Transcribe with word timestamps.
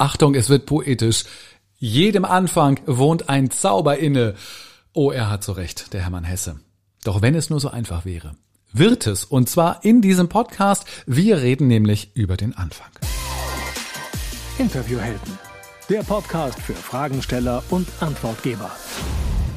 Achtung, 0.00 0.34
es 0.34 0.48
wird 0.48 0.64
poetisch. 0.64 1.24
Jedem 1.76 2.24
Anfang 2.24 2.80
wohnt 2.86 3.28
ein 3.28 3.50
Zauber 3.50 3.98
inne. 3.98 4.34
Oh, 4.94 5.10
er 5.10 5.28
hat 5.28 5.44
so 5.44 5.52
recht, 5.52 5.92
der 5.92 6.00
Hermann 6.00 6.24
Hesse. 6.24 6.58
Doch 7.04 7.20
wenn 7.20 7.34
es 7.34 7.50
nur 7.50 7.60
so 7.60 7.68
einfach 7.68 8.06
wäre. 8.06 8.34
Wird 8.72 9.06
es, 9.06 9.24
und 9.24 9.50
zwar 9.50 9.84
in 9.84 10.00
diesem 10.00 10.28
Podcast. 10.28 10.86
Wir 11.06 11.42
reden 11.42 11.68
nämlich 11.68 12.16
über 12.16 12.38
den 12.38 12.56
Anfang. 12.56 12.90
Interviewhelden. 14.58 15.38
Der 15.90 16.02
Podcast 16.02 16.58
für 16.60 16.74
Fragensteller 16.74 17.62
und 17.68 17.86
Antwortgeber 18.00 18.70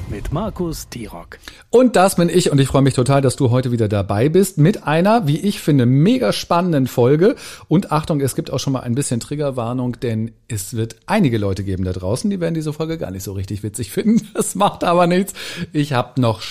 mit 0.09 0.31
Markus 0.31 0.89
Tirock. 0.89 1.39
Und 1.69 1.95
das 1.95 2.15
bin 2.15 2.29
ich 2.29 2.51
und 2.51 2.59
ich 2.59 2.67
freue 2.67 2.81
mich 2.81 2.93
total, 2.93 3.21
dass 3.21 3.35
du 3.35 3.51
heute 3.51 3.71
wieder 3.71 3.87
dabei 3.87 4.29
bist 4.29 4.57
mit 4.57 4.85
einer, 4.85 5.27
wie 5.27 5.39
ich 5.39 5.59
finde, 5.59 5.85
mega 5.85 6.33
spannenden 6.33 6.87
Folge. 6.87 7.35
Und 7.67 7.91
Achtung, 7.91 8.21
es 8.21 8.35
gibt 8.35 8.51
auch 8.51 8.59
schon 8.59 8.73
mal 8.73 8.81
ein 8.81 8.95
bisschen 8.95 9.19
Triggerwarnung, 9.19 9.99
denn 9.99 10.31
es 10.47 10.75
wird 10.75 10.97
einige 11.05 11.37
Leute 11.37 11.63
geben 11.63 11.83
da 11.83 11.93
draußen, 11.93 12.29
die 12.29 12.39
werden 12.39 12.55
diese 12.55 12.73
Folge 12.73 12.97
gar 12.97 13.11
nicht 13.11 13.23
so 13.23 13.33
richtig 13.33 13.63
witzig 13.63 13.91
finden. 13.91 14.29
Das 14.33 14.55
macht 14.55 14.83
aber 14.83 15.07
nichts. 15.07 15.33
Ich 15.71 15.93
habe 15.93 16.19
noch 16.19 16.41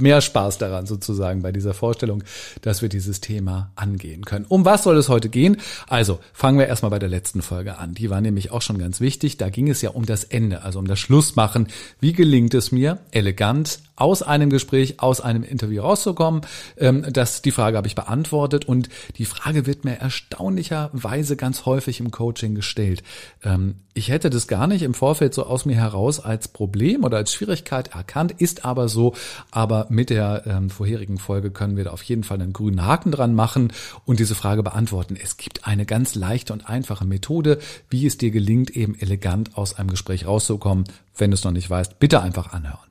mehr 0.00 0.20
Spaß 0.20 0.58
daran 0.58 0.86
sozusagen 0.86 1.42
bei 1.42 1.52
dieser 1.52 1.74
Vorstellung, 1.74 2.24
dass 2.62 2.82
wir 2.82 2.88
dieses 2.88 3.20
Thema 3.20 3.70
angehen 3.74 4.24
können. 4.24 4.46
Um 4.48 4.64
was 4.64 4.82
soll 4.82 4.96
es 4.96 5.08
heute 5.08 5.28
gehen? 5.28 5.56
Also 5.88 6.20
fangen 6.32 6.58
wir 6.58 6.66
erstmal 6.66 6.90
bei 6.90 6.98
der 6.98 7.08
letzten 7.08 7.42
Folge 7.42 7.78
an. 7.78 7.94
Die 7.94 8.10
war 8.10 8.20
nämlich 8.20 8.50
auch 8.50 8.62
schon 8.62 8.78
ganz 8.78 9.00
wichtig. 9.00 9.36
Da 9.36 9.48
ging 9.50 9.68
es 9.68 9.82
ja 9.82 9.90
um 9.90 10.06
das 10.06 10.24
Ende, 10.24 10.62
also 10.62 10.78
um 10.78 10.86
das 10.86 10.98
Schlussmachen. 10.98 11.68
Wie 12.00 12.12
gelingt 12.12 12.54
es 12.54 12.72
mir, 12.72 12.98
elegant 13.10 13.80
aus 14.00 14.22
einem 14.22 14.50
Gespräch, 14.50 15.00
aus 15.00 15.20
einem 15.20 15.42
Interview 15.42 15.82
rauszukommen? 15.82 16.42
Ähm, 16.76 17.04
das, 17.10 17.42
die 17.42 17.50
Frage 17.50 17.76
habe 17.76 17.86
ich 17.86 17.94
beantwortet 17.94 18.64
und 18.64 18.88
die 19.16 19.24
Frage 19.24 19.66
wird 19.66 19.84
mir 19.84 19.96
erstaunlicherweise 19.96 21.36
ganz 21.36 21.66
häufig 21.66 22.00
im 22.00 22.10
Coaching 22.10 22.54
gestellt. 22.54 23.02
Ähm, 23.44 23.76
ich 23.92 24.08
hätte 24.08 24.30
das 24.30 24.46
gar 24.46 24.66
nicht 24.66 24.82
im 24.82 24.94
Vorfeld 24.94 25.34
so 25.34 25.44
aus 25.44 25.64
mir 25.64 25.74
heraus 25.74 26.20
als 26.20 26.48
Problem 26.48 27.04
oder 27.04 27.16
als 27.16 27.32
Schwierigkeit 27.32 27.88
erkannt, 27.88 28.32
ist 28.38 28.64
aber 28.64 28.88
so. 28.88 29.14
Aber 29.50 29.86
mit 29.90 30.10
der 30.10 30.44
ähm, 30.46 30.70
vorherigen 30.70 31.18
Folge 31.18 31.50
können 31.50 31.76
wir 31.76 31.84
da 31.84 31.90
auf 31.90 32.02
jeden 32.04 32.22
Fall 32.22 32.40
einen 32.40 32.52
grünen 32.52 32.86
Haken 32.86 33.10
dran 33.10 33.34
machen 33.34 33.72
und 34.04 34.20
diese 34.20 34.34
Frage 34.36 34.62
beantworten. 34.62 35.16
Es 35.20 35.36
gibt 35.36 35.66
eine 35.66 35.86
ganz 35.86 36.14
leichte 36.14 36.52
und 36.52 36.68
einfache 36.68 37.04
Methode, 37.04 37.58
wie 37.88 38.06
es 38.06 38.16
dir 38.16 38.30
gelingt, 38.30 38.70
eben 38.70 38.98
elegant 38.98 39.56
aus 39.56 39.74
einem 39.74 39.90
Gespräch 39.90 40.26
rauszukommen. 40.26 40.84
Wenn 41.16 41.32
du 41.32 41.34
es 41.34 41.44
noch 41.44 41.52
nicht 41.52 41.68
weißt, 41.68 41.98
bitte 41.98 42.22
einfach 42.22 42.52
anhören. 42.52 42.89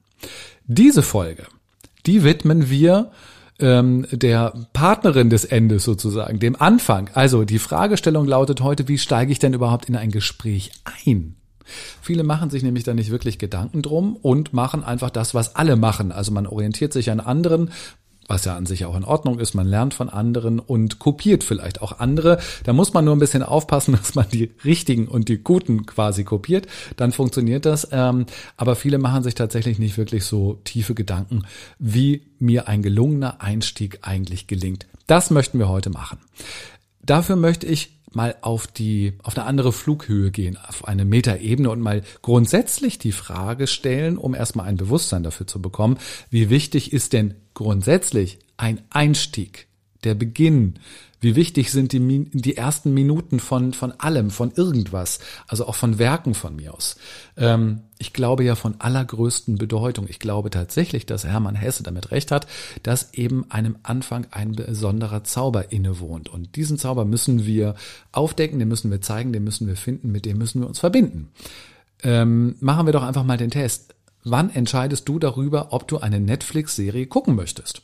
Diese 0.66 1.04
Folge, 1.04 1.46
die 2.06 2.24
widmen 2.24 2.70
wir 2.70 3.12
ähm, 3.60 4.06
der 4.12 4.54
Partnerin 4.74 5.30
des 5.30 5.46
Endes 5.46 5.84
sozusagen, 5.84 6.40
dem 6.40 6.56
Anfang. 6.60 7.10
Also 7.14 7.44
die 7.44 7.60
Fragestellung 7.60 8.26
lautet 8.26 8.62
heute, 8.62 8.88
wie 8.88 8.98
steige 8.98 9.32
ich 9.32 9.40
denn 9.40 9.54
überhaupt 9.54 9.86
in 9.86 9.96
ein 9.96 10.12
Gespräch 10.12 10.72
ein? 11.06 11.36
Viele 12.02 12.24
machen 12.24 12.50
sich 12.50 12.64
nämlich 12.64 12.84
da 12.84 12.94
nicht 12.94 13.12
wirklich 13.12 13.38
Gedanken 13.38 13.82
drum 13.82 14.16
und 14.16 14.54
machen 14.54 14.84
einfach 14.84 15.10
das, 15.10 15.34
was 15.34 15.56
alle 15.56 15.76
machen. 15.76 16.12
Also 16.12 16.32
man 16.32 16.48
orientiert 16.48 16.94
sich 16.94 17.12
an 17.12 17.20
anderen, 17.20 17.72
was 18.30 18.46
ja 18.46 18.56
an 18.56 18.66
sich 18.66 18.86
auch 18.86 18.96
in 18.96 19.04
Ordnung 19.04 19.40
ist. 19.40 19.56
Man 19.56 19.68
lernt 19.68 19.94
von 19.94 20.08
anderen 20.08 20.60
und 20.60 21.00
kopiert 21.00 21.44
vielleicht 21.44 21.82
auch 21.82 22.00
andere. 22.00 22.40
Da 22.64 22.74
muss 22.74 22.94
man 22.94 23.04
nur 23.04 23.16
ein 23.16 23.20
bisschen 23.20 23.44
aufpassen, 23.44 23.92
dass 23.98 24.16
man 24.16 24.30
die 24.32 24.52
richtigen 24.64 25.08
und 25.08 25.28
die 25.28 25.40
guten 25.40 25.86
quasi 25.86 26.24
kopiert. 26.24 26.68
Dann 26.96 27.12
funktioniert 27.12 27.66
das. 27.66 27.90
Ähm, 27.92 28.28
aber 28.56 28.76
viele 28.76 29.00
machen 29.00 29.24
sich 29.24 29.36
tatsächlich 29.36 29.80
nicht 29.80 29.98
wirklich 29.98 30.24
so 30.24 30.60
tiefe 30.64 30.94
Gedanken, 30.94 31.44
wie 31.80 32.22
mir 32.38 32.68
ein 32.68 32.84
gelungener 32.84 33.42
Einstieg 33.42 34.00
eigentlich 34.04 34.48
gelingt. 34.48 34.88
Das 35.08 35.32
möchten 35.32 35.58
wir 35.58 35.68
heute 35.68 35.90
machen. 35.90 36.20
Dafür 37.02 37.36
möchte 37.36 37.66
ich 37.66 37.99
mal 38.12 38.36
auf 38.42 38.68
die, 38.68 39.14
auf 39.24 39.38
eine 39.38 39.46
andere 39.46 39.72
Flughöhe 39.72 40.32
gehen, 40.32 40.58
auf 40.58 40.88
eine 40.88 41.06
Metaebene 41.06 41.70
und 41.70 41.80
mal 41.80 42.02
grundsätzlich 42.22 43.00
die 43.00 43.12
Frage 43.12 43.68
stellen, 43.68 44.18
um 44.18 44.36
erstmal 44.36 44.68
ein 44.68 44.78
Bewusstsein 44.78 45.24
dafür 45.24 45.48
zu 45.48 45.62
bekommen, 45.62 45.98
wie 46.30 46.50
wichtig 46.50 46.92
ist 46.94 47.14
denn 47.14 47.36
grundsätzlich 47.54 48.40
ein 48.58 48.82
Einstieg, 48.90 49.69
der 50.04 50.16
Beginn, 50.16 50.76
wie 51.22 51.36
wichtig 51.36 51.72
sind 51.72 51.92
die, 51.92 52.30
die 52.32 52.56
ersten 52.56 52.94
Minuten 52.94 53.40
von, 53.40 53.74
von 53.74 53.92
allem, 53.92 54.32
von 54.32 54.52
irgendwas, 54.56 55.20
also 55.48 55.68
auch 55.68 55.76
von 55.76 56.00
Werken 56.00 56.34
von 56.34 56.56
mir 56.56 56.74
aus. 56.74 56.96
Ähm, 57.36 57.82
ich 57.98 58.14
glaube 58.14 58.46
ja 58.46 58.56
von 58.56 58.76
allergrößten 58.80 59.58
Bedeutung. 59.58 60.08
Ich 60.08 60.20
glaube 60.20 60.50
tatsächlich, 60.50 61.06
dass 61.06 61.26
Hermann 61.26 61.56
Hesse 61.56 61.84
damit 61.84 62.12
recht 62.12 62.32
hat, 62.32 62.48
dass 62.84 63.14
eben 63.14 63.52
einem 63.52 63.76
Anfang 63.84 64.28
ein 64.32 64.54
besonderer 64.54 65.26
Zauber 65.26 65.74
innewohnt. 65.74 66.30
Und 66.30 66.56
diesen 66.56 66.78
Zauber 66.78 67.04
müssen 67.04 67.46
wir 67.46 67.76
aufdecken, 68.14 68.60
den 68.60 68.70
müssen 68.70 68.92
wir 68.92 69.02
zeigen, 69.02 69.34
den 69.34 69.44
müssen 69.44 69.68
wir 69.68 69.76
finden, 69.76 70.12
mit 70.12 70.26
dem 70.26 70.38
müssen 70.38 70.62
wir 70.62 70.68
uns 70.68 70.80
verbinden. 70.80 71.30
Ähm, 72.02 72.56
machen 72.62 72.86
wir 72.86 72.94
doch 72.94 73.04
einfach 73.04 73.26
mal 73.26 73.38
den 73.38 73.52
Test. 73.52 73.94
Wann 74.24 74.50
entscheidest 74.50 75.08
du 75.10 75.20
darüber, 75.20 75.74
ob 75.74 75.88
du 75.88 75.98
eine 75.98 76.22
Netflix-Serie 76.22 77.08
gucken 77.08 77.36
möchtest? 77.36 77.82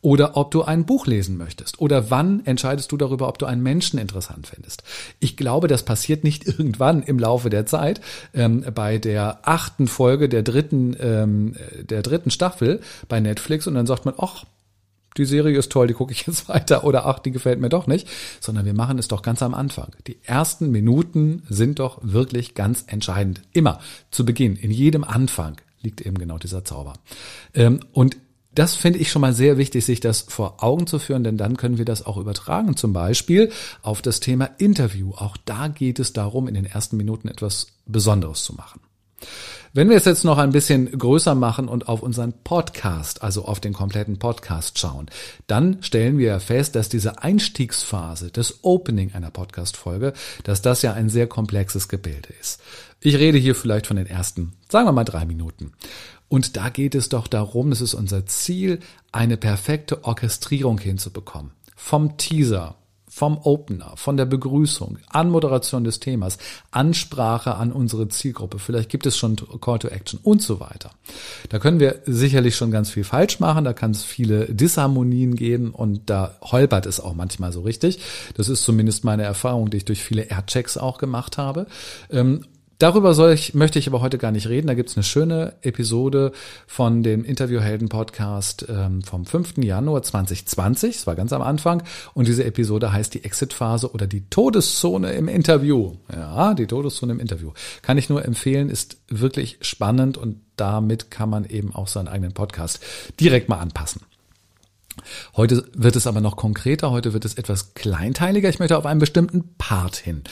Oder 0.00 0.36
ob 0.36 0.50
du 0.50 0.62
ein 0.62 0.86
Buch 0.86 1.06
lesen 1.06 1.36
möchtest. 1.36 1.80
Oder 1.80 2.10
wann 2.10 2.44
entscheidest 2.46 2.92
du 2.92 2.96
darüber, 2.96 3.28
ob 3.28 3.38
du 3.38 3.46
einen 3.46 3.62
Menschen 3.62 3.98
interessant 3.98 4.46
findest. 4.46 4.82
Ich 5.20 5.36
glaube, 5.36 5.68
das 5.68 5.84
passiert 5.84 6.24
nicht 6.24 6.46
irgendwann 6.58 7.02
im 7.02 7.18
Laufe 7.18 7.50
der 7.50 7.66
Zeit. 7.66 8.00
Ähm, 8.32 8.64
bei 8.74 8.98
der 8.98 9.40
achten 9.42 9.86
Folge 9.86 10.28
der 10.28 10.42
dritten, 10.42 10.96
ähm, 11.00 11.56
der 11.82 12.02
dritten 12.02 12.30
Staffel 12.30 12.80
bei 13.08 13.20
Netflix 13.20 13.66
und 13.66 13.74
dann 13.74 13.86
sagt 13.86 14.04
man, 14.04 14.14
ach, 14.18 14.44
die 15.16 15.24
Serie 15.24 15.58
ist 15.58 15.70
toll, 15.70 15.86
die 15.86 15.94
gucke 15.94 16.12
ich 16.12 16.26
jetzt 16.26 16.48
weiter 16.48 16.84
oder 16.84 17.06
ach, 17.06 17.18
die 17.18 17.30
gefällt 17.30 17.60
mir 17.60 17.68
doch 17.68 17.86
nicht, 17.86 18.08
sondern 18.40 18.64
wir 18.64 18.74
machen 18.74 18.98
es 18.98 19.08
doch 19.08 19.22
ganz 19.22 19.42
am 19.42 19.54
Anfang. 19.54 19.90
Die 20.06 20.18
ersten 20.24 20.70
Minuten 20.70 21.42
sind 21.48 21.78
doch 21.78 21.98
wirklich 22.02 22.54
ganz 22.54 22.84
entscheidend. 22.86 23.42
Immer 23.52 23.80
zu 24.10 24.24
Beginn, 24.24 24.56
in 24.56 24.70
jedem 24.70 25.04
Anfang 25.04 25.56
liegt 25.82 26.00
eben 26.00 26.18
genau 26.18 26.38
dieser 26.38 26.64
Zauber. 26.64 26.94
Ähm, 27.54 27.80
und 27.92 28.16
das 28.54 28.74
finde 28.74 28.98
ich 28.98 29.10
schon 29.10 29.22
mal 29.22 29.32
sehr 29.32 29.58
wichtig, 29.58 29.84
sich 29.84 30.00
das 30.00 30.22
vor 30.22 30.62
Augen 30.62 30.86
zu 30.86 30.98
führen, 30.98 31.24
denn 31.24 31.36
dann 31.36 31.56
können 31.56 31.78
wir 31.78 31.84
das 31.84 32.04
auch 32.06 32.16
übertragen, 32.16 32.76
zum 32.76 32.92
Beispiel 32.92 33.50
auf 33.82 34.02
das 34.02 34.20
Thema 34.20 34.50
Interview. 34.58 35.12
Auch 35.14 35.36
da 35.44 35.68
geht 35.68 35.98
es 35.98 36.12
darum, 36.12 36.48
in 36.48 36.54
den 36.54 36.66
ersten 36.66 36.96
Minuten 36.96 37.28
etwas 37.28 37.68
Besonderes 37.86 38.44
zu 38.44 38.54
machen. 38.54 38.80
Wenn 39.76 39.90
wir 39.90 39.96
es 39.96 40.04
jetzt 40.04 40.24
noch 40.24 40.38
ein 40.38 40.52
bisschen 40.52 40.96
größer 40.96 41.34
machen 41.34 41.66
und 41.66 41.88
auf 41.88 42.00
unseren 42.04 42.32
Podcast, 42.44 43.22
also 43.22 43.44
auf 43.44 43.58
den 43.58 43.72
kompletten 43.72 44.20
Podcast 44.20 44.78
schauen, 44.78 45.06
dann 45.48 45.82
stellen 45.82 46.16
wir 46.16 46.38
fest, 46.38 46.76
dass 46.76 46.88
diese 46.88 47.22
Einstiegsphase, 47.22 48.30
das 48.30 48.62
Opening 48.62 49.14
einer 49.14 49.32
Podcast-Folge, 49.32 50.12
dass 50.44 50.62
das 50.62 50.82
ja 50.82 50.92
ein 50.92 51.08
sehr 51.08 51.26
komplexes 51.26 51.88
Gebilde 51.88 52.28
ist. 52.40 52.60
Ich 53.00 53.16
rede 53.16 53.36
hier 53.36 53.56
vielleicht 53.56 53.88
von 53.88 53.96
den 53.96 54.06
ersten, 54.06 54.52
sagen 54.70 54.86
wir 54.86 54.92
mal 54.92 55.02
drei 55.02 55.24
Minuten. 55.24 55.72
Und 56.34 56.56
da 56.56 56.68
geht 56.68 56.96
es 56.96 57.10
doch 57.10 57.28
darum, 57.28 57.70
es 57.70 57.80
ist 57.80 57.94
unser 57.94 58.26
Ziel, 58.26 58.80
eine 59.12 59.36
perfekte 59.36 60.02
Orchestrierung 60.02 60.78
hinzubekommen. 60.78 61.52
Vom 61.76 62.16
Teaser, 62.16 62.74
vom 63.08 63.38
Opener, 63.38 63.92
von 63.94 64.16
der 64.16 64.24
Begrüßung, 64.24 64.98
Anmoderation 65.08 65.84
des 65.84 66.00
Themas, 66.00 66.38
Ansprache 66.72 67.54
an 67.54 67.70
unsere 67.70 68.08
Zielgruppe, 68.08 68.58
vielleicht 68.58 68.88
gibt 68.88 69.06
es 69.06 69.16
schon 69.16 69.36
Call 69.60 69.78
to 69.78 69.86
Action 69.86 70.18
und 70.24 70.42
so 70.42 70.58
weiter. 70.58 70.90
Da 71.50 71.60
können 71.60 71.78
wir 71.78 72.02
sicherlich 72.04 72.56
schon 72.56 72.72
ganz 72.72 72.90
viel 72.90 73.04
falsch 73.04 73.38
machen, 73.38 73.64
da 73.64 73.72
kann 73.72 73.92
es 73.92 74.02
viele 74.02 74.46
Disharmonien 74.46 75.36
geben 75.36 75.70
und 75.70 76.10
da 76.10 76.36
holpert 76.42 76.86
es 76.86 76.98
auch 76.98 77.14
manchmal 77.14 77.52
so 77.52 77.60
richtig. 77.60 78.00
Das 78.36 78.48
ist 78.48 78.64
zumindest 78.64 79.04
meine 79.04 79.22
Erfahrung, 79.22 79.70
die 79.70 79.76
ich 79.76 79.84
durch 79.84 80.02
viele 80.02 80.22
Airchecks 80.22 80.76
auch 80.76 80.98
gemacht 80.98 81.38
habe. 81.38 81.68
Darüber 82.84 83.14
soll 83.14 83.32
ich, 83.32 83.54
möchte 83.54 83.78
ich 83.78 83.88
aber 83.88 84.02
heute 84.02 84.18
gar 84.18 84.30
nicht 84.30 84.46
reden. 84.46 84.66
Da 84.66 84.74
gibt's 84.74 84.94
eine 84.94 85.04
schöne 85.04 85.54
Episode 85.62 86.32
von 86.66 87.02
dem 87.02 87.24
Interviewhelden-Podcast 87.24 88.66
ähm, 88.68 89.02
vom 89.02 89.24
5. 89.24 89.56
Januar 89.56 90.02
2020. 90.02 90.96
Das 90.96 91.06
war 91.06 91.14
ganz 91.14 91.32
am 91.32 91.40
Anfang. 91.40 91.82
Und 92.12 92.28
diese 92.28 92.44
Episode 92.44 92.92
heißt 92.92 93.14
die 93.14 93.24
Exit-Phase 93.24 93.90
oder 93.90 94.06
die 94.06 94.28
Todeszone 94.28 95.12
im 95.12 95.28
Interview. 95.28 95.94
Ja, 96.14 96.52
die 96.52 96.66
Todeszone 96.66 97.14
im 97.14 97.20
Interview. 97.20 97.52
Kann 97.80 97.96
ich 97.96 98.10
nur 98.10 98.22
empfehlen, 98.22 98.68
ist 98.68 98.98
wirklich 99.08 99.56
spannend 99.62 100.18
und 100.18 100.42
damit 100.56 101.10
kann 101.10 101.30
man 101.30 101.46
eben 101.46 101.74
auch 101.74 101.88
seinen 101.88 102.08
eigenen 102.08 102.34
Podcast 102.34 102.80
direkt 103.18 103.48
mal 103.48 103.60
anpassen. 103.60 104.02
Heute 105.36 105.64
wird 105.74 105.96
es 105.96 106.06
aber 106.06 106.20
noch 106.20 106.36
konkreter, 106.36 106.90
heute 106.90 107.12
wird 107.12 107.24
es 107.24 107.34
etwas 107.34 107.74
kleinteiliger. 107.74 108.48
Ich 108.48 108.58
möchte 108.58 108.78
auf 108.78 108.86
einen 108.86 109.00
bestimmten 109.00 109.54
Part 109.58 109.96
hin. 109.96 110.22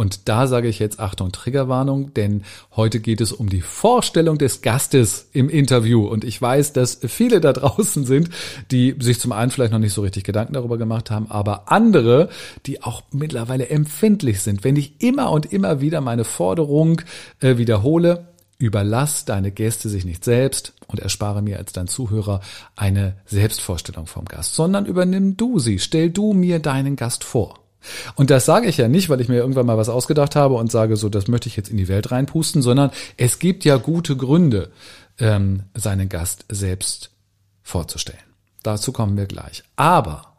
Und 0.00 0.30
da 0.30 0.46
sage 0.46 0.66
ich 0.66 0.78
jetzt 0.78 0.98
Achtung, 0.98 1.30
Triggerwarnung, 1.30 2.14
denn 2.14 2.44
heute 2.74 3.00
geht 3.00 3.20
es 3.20 3.32
um 3.32 3.50
die 3.50 3.60
Vorstellung 3.60 4.38
des 4.38 4.62
Gastes 4.62 5.28
im 5.34 5.50
Interview. 5.50 6.06
Und 6.08 6.24
ich 6.24 6.40
weiß, 6.40 6.72
dass 6.72 7.00
viele 7.06 7.42
da 7.42 7.52
draußen 7.52 8.06
sind, 8.06 8.30
die 8.70 8.96
sich 8.98 9.20
zum 9.20 9.32
einen 9.32 9.50
vielleicht 9.50 9.72
noch 9.72 9.78
nicht 9.78 9.92
so 9.92 10.00
richtig 10.00 10.24
Gedanken 10.24 10.54
darüber 10.54 10.78
gemacht 10.78 11.10
haben, 11.10 11.30
aber 11.30 11.70
andere, 11.70 12.30
die 12.64 12.82
auch 12.82 13.02
mittlerweile 13.12 13.68
empfindlich 13.68 14.40
sind. 14.40 14.64
Wenn 14.64 14.76
ich 14.76 15.02
immer 15.02 15.30
und 15.32 15.52
immer 15.52 15.82
wieder 15.82 16.00
meine 16.00 16.24
Forderung 16.24 17.02
äh, 17.40 17.58
wiederhole, 17.58 18.28
überlass 18.56 19.26
deine 19.26 19.50
Gäste 19.50 19.90
sich 19.90 20.06
nicht 20.06 20.24
selbst 20.24 20.72
und 20.86 21.00
erspare 21.00 21.42
mir 21.42 21.58
als 21.58 21.74
dein 21.74 21.88
Zuhörer 21.88 22.40
eine 22.74 23.16
Selbstvorstellung 23.26 24.06
vom 24.06 24.24
Gast, 24.24 24.54
sondern 24.54 24.86
übernimm 24.86 25.36
du 25.36 25.58
sie, 25.58 25.78
stell 25.78 26.08
du 26.08 26.32
mir 26.32 26.58
deinen 26.58 26.96
Gast 26.96 27.22
vor. 27.22 27.60
Und 28.14 28.30
das 28.30 28.44
sage 28.44 28.68
ich 28.68 28.76
ja 28.76 28.88
nicht, 28.88 29.08
weil 29.08 29.20
ich 29.20 29.28
mir 29.28 29.36
irgendwann 29.36 29.66
mal 29.66 29.78
was 29.78 29.88
ausgedacht 29.88 30.36
habe 30.36 30.54
und 30.54 30.70
sage, 30.70 30.96
so, 30.96 31.08
das 31.08 31.28
möchte 31.28 31.48
ich 31.48 31.56
jetzt 31.56 31.70
in 31.70 31.76
die 31.76 31.88
Welt 31.88 32.10
reinpusten, 32.10 32.62
sondern 32.62 32.90
es 33.16 33.38
gibt 33.38 33.64
ja 33.64 33.76
gute 33.76 34.16
Gründe, 34.16 34.70
ähm, 35.18 35.64
seinen 35.74 36.08
Gast 36.08 36.44
selbst 36.48 37.10
vorzustellen. 37.62 38.18
Dazu 38.62 38.92
kommen 38.92 39.16
wir 39.16 39.26
gleich. 39.26 39.62
Aber 39.76 40.29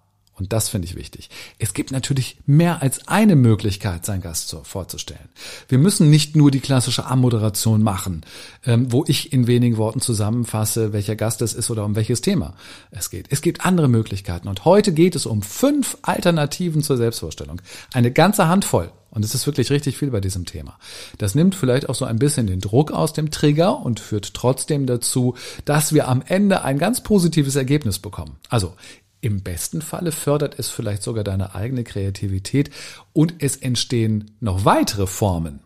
und 0.42 0.52
das 0.52 0.70
finde 0.70 0.88
ich 0.88 0.96
wichtig. 0.96 1.30
Es 1.60 1.76
gibt 1.76 1.92
natürlich 1.92 2.36
mehr 2.48 2.82
als 2.82 3.08
eine 3.08 3.36
Möglichkeit, 3.36 4.08
seinen 4.08 4.24
Gast 4.24 4.58
vorzustellen. 4.64 5.30
Wir 5.70 5.78
müssen 5.78 6.10
nicht 6.10 6.36
nur 6.36 6.50
die 6.50 6.62
klassische 6.62 7.06
Ammoderation 7.06 7.84
machen, 7.84 8.24
ähm, 8.66 8.92
wo 8.92 9.06
ich 9.08 9.34
in 9.34 9.46
wenigen 9.46 9.78
Worten 9.78 10.02
zusammenfasse, 10.02 10.94
welcher 10.94 11.16
Gast 11.16 11.44
es 11.44 11.54
ist 11.54 11.70
oder 11.70 11.86
um 11.86 11.96
welches 11.96 12.22
Thema 12.22 12.56
es 12.90 13.12
geht. 13.12 13.28
Es 13.30 13.44
gibt 13.44 13.68
andere 13.68 13.88
Möglichkeiten. 13.88 14.48
Und 14.48 14.66
heute 14.66 14.94
geht 14.94 15.16
es 15.16 15.28
um 15.28 15.44
fünf 15.44 15.96
Alternativen 16.02 16.82
zur 16.82 16.98
Selbstvorstellung. 16.98 17.62
Eine 17.94 18.12
ganze 18.12 18.48
Handvoll. 18.48 18.92
Und 19.12 19.26
es 19.26 19.36
ist 19.36 19.46
wirklich 19.46 19.70
richtig 19.72 19.98
viel 19.98 20.10
bei 20.10 20.22
diesem 20.22 20.46
Thema. 20.46 20.80
Das 21.18 21.36
nimmt 21.36 21.54
vielleicht 21.54 21.90
auch 21.90 21.96
so 21.96 22.06
ein 22.06 22.18
bisschen 22.18 22.48
den 22.48 22.62
Druck 22.62 22.92
aus 22.92 23.12
dem 23.12 23.30
Trigger 23.30 23.78
und 23.86 24.00
führt 24.00 24.34
trotzdem 24.34 24.86
dazu, 24.86 25.36
dass 25.66 25.94
wir 25.94 26.08
am 26.08 26.24
Ende 26.26 26.64
ein 26.64 26.80
ganz 26.80 27.04
positives 27.04 27.58
Ergebnis 27.58 28.00
bekommen. 28.00 28.38
Also 28.48 28.74
im 29.22 29.42
besten 29.42 29.82
Falle 29.82 30.12
fördert 30.12 30.58
es 30.58 30.70
vielleicht 30.70 31.04
sogar 31.04 31.24
deine 31.24 31.56
eigene 31.56 31.84
Kreativität 31.84 32.72
und 33.14 33.36
es 33.40 33.56
entstehen 33.56 34.32
noch 34.40 34.66
weitere 34.66 35.08
Formen. 35.08 35.62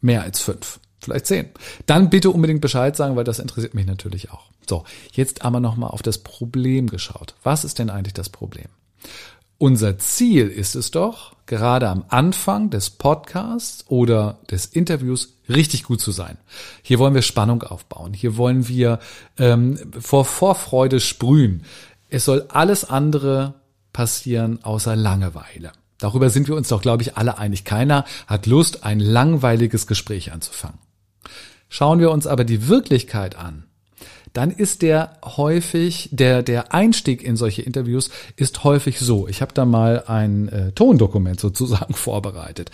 Mehr 0.00 0.22
als 0.22 0.40
fünf, 0.40 0.78
vielleicht 1.00 1.26
zehn. 1.26 1.48
Dann 1.86 2.10
bitte 2.10 2.30
unbedingt 2.30 2.60
Bescheid 2.60 2.94
sagen, 2.94 3.16
weil 3.16 3.24
das 3.24 3.38
interessiert 3.38 3.74
mich 3.74 3.86
natürlich 3.86 4.30
auch. 4.30 4.50
So, 4.68 4.84
jetzt 5.12 5.42
aber 5.42 5.60
nochmal 5.60 5.90
auf 5.90 6.02
das 6.02 6.18
Problem 6.18 6.88
geschaut. 6.88 7.34
Was 7.42 7.64
ist 7.64 7.78
denn 7.78 7.90
eigentlich 7.90 8.14
das 8.14 8.28
Problem? 8.28 8.68
Unser 9.58 9.98
Ziel 9.98 10.48
ist 10.48 10.74
es 10.74 10.90
doch, 10.90 11.34
gerade 11.46 11.88
am 11.88 12.04
Anfang 12.08 12.68
des 12.68 12.90
Podcasts 12.90 13.84
oder 13.88 14.38
des 14.50 14.66
Interviews 14.66 15.38
richtig 15.48 15.84
gut 15.84 16.00
zu 16.00 16.12
sein. 16.12 16.36
Hier 16.82 16.98
wollen 16.98 17.14
wir 17.14 17.22
Spannung 17.22 17.62
aufbauen. 17.62 18.12
Hier 18.12 18.36
wollen 18.36 18.68
wir 18.68 18.98
ähm, 19.38 19.78
vor 19.98 20.26
Vorfreude 20.26 21.00
sprühen. 21.00 21.62
Es 22.10 22.26
soll 22.26 22.46
alles 22.48 22.84
andere 22.84 23.54
passieren 23.92 24.62
außer 24.62 24.94
Langeweile. 24.94 25.72
Darüber 25.98 26.28
sind 26.28 26.48
wir 26.48 26.56
uns 26.56 26.68
doch, 26.68 26.82
glaube 26.82 27.02
ich, 27.02 27.16
alle 27.16 27.38
einig. 27.38 27.64
Keiner 27.64 28.04
hat 28.26 28.44
Lust, 28.46 28.84
ein 28.84 29.00
langweiliges 29.00 29.86
Gespräch 29.86 30.32
anzufangen. 30.32 30.78
Schauen 31.70 31.98
wir 31.98 32.10
uns 32.10 32.26
aber 32.26 32.44
die 32.44 32.68
Wirklichkeit 32.68 33.36
an, 33.36 33.65
dann 34.36 34.50
ist 34.50 34.82
der 34.82 35.16
häufig, 35.24 36.10
der, 36.12 36.42
der 36.42 36.74
Einstieg 36.74 37.22
in 37.22 37.36
solche 37.36 37.62
Interviews 37.62 38.10
ist 38.36 38.64
häufig 38.64 39.00
so. 39.00 39.28
Ich 39.28 39.40
habe 39.40 39.54
da 39.54 39.64
mal 39.64 40.04
ein 40.08 40.48
äh, 40.48 40.72
Tondokument 40.72 41.40
sozusagen 41.40 41.94
vorbereitet. 41.94 42.70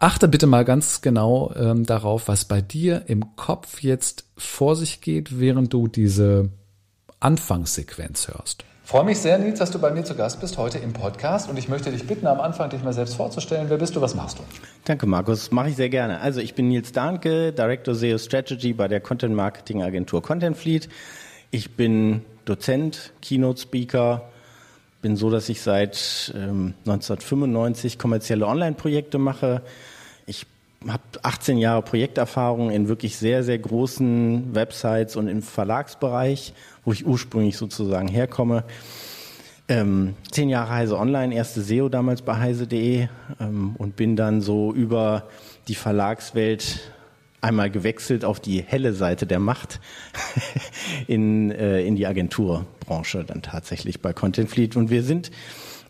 Achte 0.00 0.26
bitte 0.26 0.48
mal 0.48 0.64
ganz 0.64 1.02
genau 1.02 1.52
ähm, 1.56 1.86
darauf, 1.86 2.26
was 2.26 2.46
bei 2.46 2.60
dir 2.60 3.04
im 3.06 3.36
Kopf 3.36 3.82
jetzt 3.82 4.24
vor 4.36 4.74
sich 4.74 5.00
geht, 5.00 5.38
während 5.38 5.72
du 5.72 5.86
diese 5.86 6.50
Anfangssequenz 7.20 8.28
hörst. 8.28 8.64
Freue 8.86 9.04
mich 9.04 9.18
sehr, 9.18 9.38
Nils, 9.38 9.58
dass 9.58 9.70
du 9.70 9.78
bei 9.78 9.90
mir 9.90 10.04
zu 10.04 10.14
Gast 10.14 10.42
bist 10.42 10.58
heute 10.58 10.76
im 10.76 10.92
Podcast 10.92 11.48
und 11.48 11.58
ich 11.58 11.70
möchte 11.70 11.90
dich 11.90 12.06
bitten, 12.06 12.26
am 12.26 12.38
Anfang 12.38 12.68
dich 12.68 12.82
mal 12.84 12.92
selbst 12.92 13.14
vorzustellen. 13.16 13.70
Wer 13.70 13.78
bist 13.78 13.96
du, 13.96 14.02
was 14.02 14.14
machst 14.14 14.38
du? 14.38 14.42
Danke, 14.84 15.06
Markus. 15.06 15.50
Mache 15.50 15.70
ich 15.70 15.76
sehr 15.76 15.88
gerne. 15.88 16.20
Also 16.20 16.40
ich 16.40 16.54
bin 16.54 16.68
Nils 16.68 16.92
Dahnke, 16.92 17.54
Director 17.54 17.94
SEO 17.94 18.18
Strategy 18.18 18.74
bei 18.74 18.86
der 18.86 19.00
Content 19.00 19.34
Marketing 19.34 19.82
Agentur 19.82 20.20
Content 20.20 20.58
Fleet. 20.58 20.90
Ich 21.50 21.76
bin 21.76 22.26
Dozent, 22.44 23.14
Keynote 23.22 23.62
Speaker, 23.62 24.28
bin 25.00 25.16
so, 25.16 25.30
dass 25.30 25.48
ich 25.48 25.62
seit 25.62 26.34
ähm, 26.36 26.74
1995 26.80 27.98
kommerzielle 27.98 28.46
Online-Projekte 28.46 29.16
mache. 29.16 29.62
Ich 30.26 30.46
habe 30.88 31.02
18 31.22 31.58
Jahre 31.58 31.82
Projekterfahrung 31.82 32.70
in 32.70 32.88
wirklich 32.88 33.16
sehr, 33.16 33.42
sehr 33.42 33.58
großen 33.58 34.54
Websites 34.54 35.16
und 35.16 35.28
im 35.28 35.42
Verlagsbereich 35.42 36.54
wo 36.84 36.92
ich 36.92 37.06
ursprünglich 37.06 37.56
sozusagen 37.56 38.08
herkomme. 38.08 38.64
Ähm, 39.66 40.14
zehn 40.30 40.50
Jahre 40.50 40.70
Heise 40.70 40.98
Online, 40.98 41.34
erste 41.34 41.62
SEO 41.62 41.88
damals 41.88 42.20
bei 42.20 42.36
heise.de 42.36 43.08
ähm, 43.40 43.74
und 43.78 43.96
bin 43.96 44.14
dann 44.14 44.42
so 44.42 44.72
über 44.72 45.28
die 45.68 45.74
Verlagswelt 45.74 46.92
einmal 47.40 47.70
gewechselt 47.70 48.24
auf 48.24 48.40
die 48.40 48.62
helle 48.62 48.92
Seite 48.92 49.26
der 49.26 49.38
Macht 49.38 49.80
in, 51.06 51.50
äh, 51.50 51.82
in 51.82 51.96
die 51.96 52.06
Agenturbranche 52.06 53.24
dann 53.24 53.40
tatsächlich 53.40 54.02
bei 54.02 54.12
Content 54.12 54.50
Fleet. 54.50 54.76
Und 54.76 54.90
wir 54.90 55.02
sind 55.02 55.30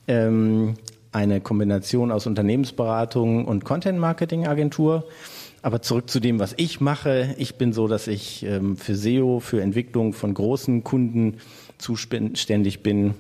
ähm, 0.06 0.74
eine 1.14 1.40
Kombination 1.40 2.10
aus 2.10 2.26
Unternehmensberatung 2.26 3.44
und 3.44 3.64
Content 3.64 3.98
Marketing 3.98 4.46
Agentur. 4.46 5.04
Aber 5.62 5.80
zurück 5.80 6.10
zu 6.10 6.20
dem, 6.20 6.38
was 6.40 6.54
ich 6.56 6.80
mache. 6.80 7.34
Ich 7.38 7.54
bin 7.54 7.72
so, 7.72 7.88
dass 7.88 8.06
ich 8.06 8.44
ähm, 8.44 8.76
für 8.76 8.96
SEO, 8.96 9.40
für 9.40 9.62
Entwicklung 9.62 10.12
von 10.12 10.34
großen 10.34 10.84
Kunden 10.84 11.38
zuständig 11.78 12.82
bin 12.82 13.14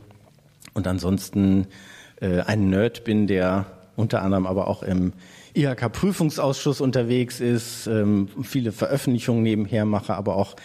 und 0.74 0.86
ansonsten 0.86 1.66
äh, 2.20 2.40
ein 2.40 2.68
Nerd 2.68 3.04
bin, 3.04 3.26
der 3.26 3.66
unter 3.96 4.22
anderem 4.22 4.46
aber 4.46 4.68
auch 4.68 4.82
im 4.82 5.12
IHK-Prüfungsausschuss 5.54 6.80
unterwegs 6.80 7.40
ist, 7.40 7.86
ähm, 7.86 8.28
viele 8.42 8.72
Veröffentlichungen 8.72 9.42
nebenher 9.42 9.84
mache, 9.84 10.14
aber 10.14 10.36
auch 10.36 10.56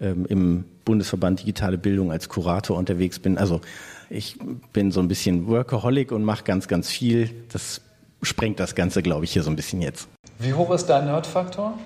ähm, 0.00 0.26
im 0.28 0.64
Bundesverband 0.84 1.40
Digitale 1.40 1.78
Bildung 1.78 2.12
als 2.12 2.28
Kurator 2.28 2.76
unterwegs 2.76 3.18
bin. 3.18 3.38
Also 3.38 3.60
ich 4.10 4.36
bin 4.72 4.90
so 4.90 5.00
ein 5.00 5.08
bisschen 5.08 5.46
Workaholic 5.46 6.12
und 6.12 6.24
mache 6.24 6.44
ganz, 6.44 6.68
ganz 6.68 6.88
viel. 6.88 7.30
Das 7.52 7.80
sprengt 8.22 8.60
das 8.60 8.74
Ganze, 8.74 9.02
glaube 9.02 9.24
ich, 9.24 9.32
hier 9.32 9.42
so 9.42 9.50
ein 9.50 9.56
bisschen 9.56 9.82
jetzt. 9.82 10.08
Wie 10.38 10.54
hoch 10.54 10.70
ist 10.70 10.86
dein 10.86 11.06
Nerdfaktor? 11.06 11.78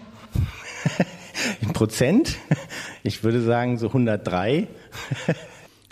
In 1.60 1.72
Prozent? 1.72 2.36
Ich 3.02 3.24
würde 3.24 3.42
sagen 3.42 3.78
so 3.78 3.88
103. 3.88 4.69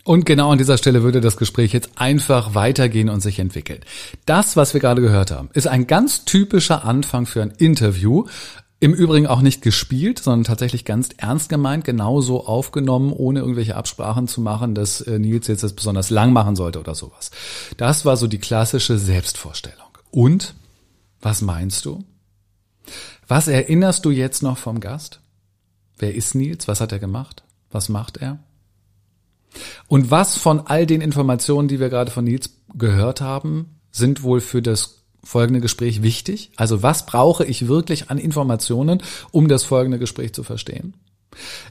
Und 0.05 0.25
genau 0.25 0.50
an 0.50 0.59
dieser 0.59 0.79
Stelle 0.79 1.03
würde 1.03 1.21
das 1.21 1.37
Gespräch 1.37 1.73
jetzt 1.73 1.91
einfach 1.97 2.55
weitergehen 2.55 3.09
und 3.09 3.21
sich 3.21 3.38
entwickeln. 3.38 3.81
Das, 4.26 4.56
was 4.56 4.75
wir 4.75 4.81
gerade 4.81 5.03
gehört 5.03 5.31
haben, 5.31 5.50
ist 5.53 5.67
ein 5.67 5.87
ganz 5.87 6.25
typischer 6.25 6.85
Anfang 6.85 7.26
für 7.26 7.43
ein 7.43 7.53
Interview. 7.59 8.26
Im 8.82 8.94
Übrigen 8.94 9.27
auch 9.27 9.43
nicht 9.43 9.61
gespielt, 9.61 10.21
sondern 10.21 10.44
tatsächlich 10.44 10.87
ganz 10.87 11.11
ernst 11.19 11.50
gemeint, 11.50 11.85
genauso 11.85 12.47
aufgenommen, 12.47 13.12
ohne 13.12 13.41
irgendwelche 13.41 13.77
Absprachen 13.77 14.27
zu 14.27 14.41
machen, 14.41 14.75
dass 14.75 15.03
äh, 15.03 15.19
Nils 15.19 15.49
jetzt 15.49 15.62
das 15.62 15.75
besonders 15.75 16.09
lang 16.09 16.32
machen 16.32 16.56
sollte 16.56 16.81
oder 16.81 16.94
sowas. 16.94 17.31
Das 17.77 18.06
war 18.06 18.17
so 18.17 18.27
die 18.27 18.38
klassische 18.38 18.97
Selbstvorstellung. 18.97 19.87
Und 20.11 20.55
was 21.21 21.43
meinst 21.43 21.85
du? 21.85 22.05
Was 23.28 23.49
erinnerst 23.49 24.07
du 24.07 24.11
jetzt 24.11 24.43
noch 24.43 24.57
vom 24.57 24.81
Gast? 24.81 25.21
Wer 25.99 26.14
ist 26.14 26.35
Nils? 26.35 26.66
Was 26.66 26.81
hat 26.81 26.90
er 26.90 26.99
gemacht? 26.99 27.45
Was 27.71 27.90
macht 27.90 28.16
er? 28.16 28.38
Und 29.88 30.11
was 30.11 30.38
von 30.38 30.61
all 30.61 30.87
den 30.87 31.02
Informationen, 31.02 31.69
die 31.69 31.81
wir 31.81 31.90
gerade 31.90 32.11
von 32.11 32.25
Nils 32.25 32.50
gehört 32.75 33.21
haben, 33.21 33.81
sind 33.90 34.23
wohl 34.23 34.40
für 34.40 34.62
das 34.62 35.00
folgende 35.23 35.61
Gespräch 35.61 36.03
wichtig? 36.03 36.50
Also 36.57 36.83
was 36.83 37.07
brauche 37.07 37.45
ich 37.45 37.69
wirklich 37.69 38.11
an 38.11 38.19
Informationen, 38.19 39.03
um 39.31 39.49
das 39.49 39.65
folgende 39.65 39.99
Gespräch 39.99 40.33
zu 40.33 40.43
verstehen? 40.43 40.95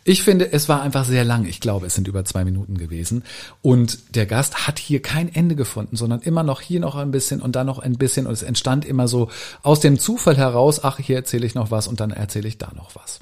Ich 0.04 0.24
finde, 0.24 0.52
es 0.54 0.70
war 0.70 0.82
einfach 0.82 1.04
sehr 1.04 1.26
lang. 1.26 1.46
Ich 1.46 1.60
glaube, 1.60 1.88
es 1.88 1.96
sind 1.96 2.08
über 2.08 2.24
zwei 2.24 2.46
Minuten 2.46 2.78
gewesen. 2.78 3.24
Und 3.62 4.16
der 4.16 4.26
Gast 4.26 4.68
hat 4.68 4.80
hier 4.80 5.02
kein 5.02 5.34
Ende 5.34 5.56
gefunden, 5.56 5.96
sondern 5.96 6.22
immer 6.22 6.44
noch 6.44 6.62
hier 6.62 6.80
noch 6.80 6.96
ein 6.96 7.12
bisschen 7.12 7.42
und 7.42 7.56
dann 7.56 7.68
noch 7.68 7.80
ein 7.80 7.98
bisschen. 7.98 8.26
Und 8.26 8.34
es 8.34 8.44
entstand 8.44 8.86
immer 8.86 9.08
so 9.08 9.30
aus 9.62 9.80
dem 9.82 10.00
Zufall 10.00 10.38
heraus, 10.38 10.84
ach, 10.84 11.00
hier 11.00 11.18
erzähle 11.18 11.46
ich 11.46 11.56
noch 11.56 11.72
was 11.72 11.88
und 11.88 12.00
dann 12.00 12.12
erzähle 12.12 12.48
ich 12.48 12.58
da 12.58 12.72
noch 12.76 12.96
was. 12.96 13.20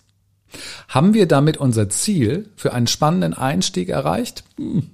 Haben 0.87 1.13
wir 1.13 1.27
damit 1.27 1.57
unser 1.57 1.89
Ziel 1.89 2.49
für 2.55 2.73
einen 2.73 2.87
spannenden 2.87 3.33
Einstieg 3.33 3.89
erreicht? 3.89 4.43
Hm, 4.57 4.91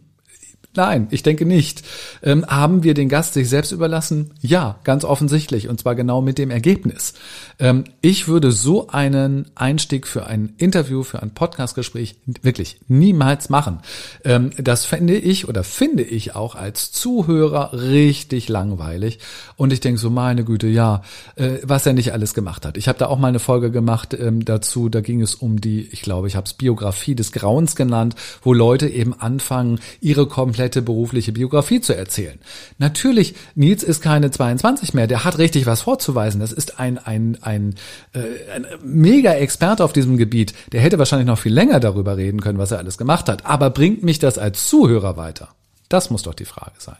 Nein, 0.75 1.08
ich 1.12 1.22
denke 1.22 1.46
nicht. 1.46 1.84
Ähm, 2.24 2.46
haben 2.48 2.82
wir 2.82 2.96
den 2.96 3.08
Gast 3.08 3.36
sich 3.36 3.48
selbst 3.48 3.72
überlassen? 3.72 4.32
Ja, 4.42 4.80
ganz 4.84 5.06
offensichtlich. 5.06 5.70
Und 5.70 5.80
zwar 5.80 5.94
genau 5.94 6.20
mit 6.22 6.39
dem 6.39 6.50
Ergebnis. 6.50 7.13
Ähm, 7.60 7.84
ich 8.01 8.27
würde 8.27 8.51
so 8.51 8.88
einen 8.88 9.46
Einstieg 9.53 10.08
für 10.08 10.25
ein 10.25 10.53
Interview, 10.58 11.03
für 11.03 11.22
ein 11.22 11.36
Podcastgespräch 11.36 12.15
wirklich 12.42 12.80
niemals 12.88 13.50
machen. 13.50 13.82
Ähm, 14.25 14.50
das 14.58 14.86
fände 14.86 15.15
ich 15.15 15.48
oder 15.48 15.63
finde 15.63 16.01
ich 16.01 16.36
auch 16.36 16.56
als 16.56 16.92
Zuhörer 16.92 17.74
richtig 17.74 18.50
langweilig. 18.50 19.20
Und 19.56 19.74
ich 19.74 19.80
denke 19.80 20.00
so, 20.00 20.10
meine 20.10 20.44
Güte, 20.44 20.65
ja, 20.68 21.03
äh, 21.36 21.60
was 21.62 21.86
er 21.86 21.94
nicht 21.94 22.13
alles 22.13 22.34
gemacht 22.34 22.65
hat. 22.65 22.77
Ich 22.77 22.88
habe 22.88 22.98
da 22.98 23.08
auch 23.08 23.20
mal 23.20 23.27
eine 23.27 23.39
Folge 23.39 23.70
gemacht 23.70 24.18
ähm, 24.20 24.44
dazu. 24.44 24.89
Da 24.89 25.01
ging 25.01 25.22
es 25.22 25.36
um 25.36 25.62
die, 25.62 25.88
ich 25.92 26.01
glaube, 26.01 26.27
ich 26.27 26.36
habe 26.36 26.48
es 26.48 26.53
Biografie 26.53 27.13
des 27.13 27.32
Grauens 27.32 27.75
genannt, 27.75 28.15
wo 28.42 28.53
Leute 28.53 28.88
eben 28.88 29.13
anfangen, 29.13 29.80
ihre 30.01 30.25
komplette 30.25 30.62
komplette 30.63 30.82
berufliche 30.82 31.34
Biografie 31.34 31.82
zu 31.82 31.93
erzählen. 31.93 32.39
Natürlich, 32.77 33.36
Nils 33.53 33.84
ist 33.84 34.01
keine 34.01 34.32
22 34.32 34.93
mehr, 34.93 35.08
der 35.08 35.25
hat 35.25 35.38
richtig 35.38 35.65
was 35.65 35.82
vorzuweisen. 35.82 36.39
Das 36.39 36.53
ist 36.53 36.79
ein, 36.79 36.98
ein, 36.98 37.38
ein, 37.41 37.75
äh, 38.13 38.20
ein 38.55 38.65
mega 38.82 39.34
Experte 39.34 39.84
auf 39.84 39.91
diesem 39.91 40.15
Gebiet. 40.17 40.53
Der 40.72 40.79
hätte 40.79 41.00
wahrscheinlich 41.00 41.27
noch 41.27 41.39
viel 41.39 41.53
länger 41.53 41.82
darüber 41.82 42.15
reden 42.15 42.39
können, 42.39 42.60
was 42.60 42.72
er 42.72 42.77
alles 42.77 42.98
gemacht 42.98 43.27
hat. 43.27 43.46
Aber 43.46 43.72
bringt 43.72 44.03
mich 44.03 44.20
das 44.20 44.38
als 44.38 44.70
Zuhörer 44.70 45.17
weiter? 45.17 45.50
Das 45.89 46.10
muss 46.10 46.24
doch 46.24 46.34
die 46.34 46.46
Frage 46.46 46.77
sein. 46.77 46.98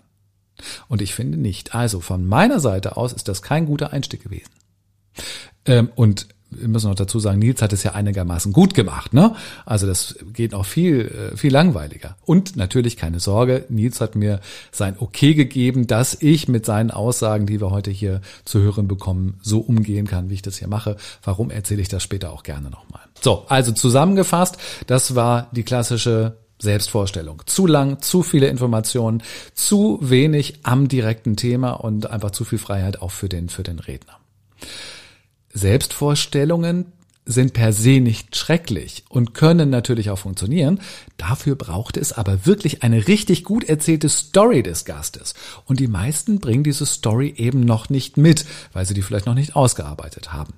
Und 0.90 1.02
ich 1.02 1.14
finde 1.16 1.38
nicht. 1.38 1.74
Also 1.74 2.02
von 2.02 2.26
meiner 2.28 2.60
Seite 2.60 2.98
aus 2.98 3.14
ist 3.14 3.30
das 3.30 3.42
kein 3.42 3.66
guter 3.66 3.94
Einstieg 3.94 4.24
gewesen. 4.24 4.52
Ähm, 5.66 5.90
und 5.96 6.28
wir 6.60 6.68
müssen 6.68 6.90
noch 6.90 6.96
dazu 6.96 7.20
sagen, 7.20 7.40
Nils 7.40 7.62
hat 7.62 7.74
es 7.74 7.84
ja 7.84 7.92
einigermaßen 7.94 8.54
gut 8.54 8.74
gemacht, 8.74 9.14
ne? 9.14 9.36
Also 9.66 9.88
das 9.88 10.16
geht 10.34 10.52
noch 10.52 10.66
viel, 10.66 11.32
äh, 11.34 11.38
viel 11.38 11.52
langweiliger. 11.52 12.16
Und 12.26 12.56
natürlich 12.56 12.98
keine 12.98 13.20
Sorge, 13.20 13.66
Nils 13.70 14.02
hat 14.02 14.16
mir 14.16 14.40
sein 14.72 14.96
Okay 15.00 15.34
gegeben, 15.34 15.88
dass 15.88 16.18
ich 16.20 16.48
mit 16.48 16.66
seinen 16.66 16.92
Aussagen, 16.92 17.46
die 17.46 17.62
wir 17.62 17.72
heute 17.72 17.92
hier 17.92 18.22
zu 18.46 18.60
hören 18.60 18.88
bekommen, 18.88 19.40
so 19.42 19.60
umgehen 19.60 20.08
kann, 20.08 20.30
wie 20.30 20.36
ich 20.36 20.42
das 20.42 20.58
hier 20.58 20.68
mache. 20.68 20.98
Warum 21.24 21.50
erzähle 21.50 21.82
ich 21.82 21.90
das 21.90 22.04
später 22.04 22.32
auch 22.32 22.44
gerne 22.44 22.70
nochmal. 22.70 23.02
So, 23.22 23.46
also 23.48 23.72
zusammengefasst, 23.72 24.58
das 24.88 25.16
war 25.16 25.50
die 25.52 25.64
klassische 25.64 26.38
Selbstvorstellung. 26.60 27.44
Zu 27.46 27.68
lang, 27.68 28.02
zu 28.02 28.24
viele 28.24 28.48
Informationen, 28.48 29.22
zu 29.54 30.00
wenig 30.02 30.60
am 30.64 30.88
direkten 30.88 31.36
Thema 31.36 31.72
und 31.72 32.10
einfach 32.10 32.32
zu 32.32 32.46
viel 32.46 32.60
Freiheit 32.60 33.02
auch 33.02 33.12
für 33.12 33.30
den, 33.30 33.50
für 33.50 33.64
den 33.64 33.80
Redner. 33.80 34.18
Selbstvorstellungen 35.54 36.92
sind 37.26 37.54
per 37.54 37.72
se 37.72 38.02
nicht 38.02 38.36
schrecklich 38.36 39.06
und 39.08 39.34
können 39.34 39.70
natürlich 39.70 40.10
auch 40.10 40.20
funktionieren. 40.20 40.80
Dafür 41.18 41.56
braucht 41.56 41.96
es 41.96 42.12
aber 42.12 42.46
wirklich 42.46 42.84
eine 42.84 43.08
richtig 43.08 43.44
gut 43.44 43.64
erzählte 43.64 44.10
Story 44.10 44.62
des 44.62 44.84
Gastes. 44.84 45.34
Und 45.66 45.80
die 45.80 45.88
meisten 45.88 46.40
bringen 46.40 46.64
diese 46.64 46.86
Story 46.86 47.34
eben 47.38 47.62
noch 47.62 47.90
nicht 47.90 48.18
mit, 48.18 48.46
weil 48.74 48.86
sie 48.86 48.94
die 48.94 49.02
vielleicht 49.02 49.26
noch 49.26 49.36
nicht 49.36 49.56
ausgearbeitet 49.56 50.34
haben. 50.34 50.54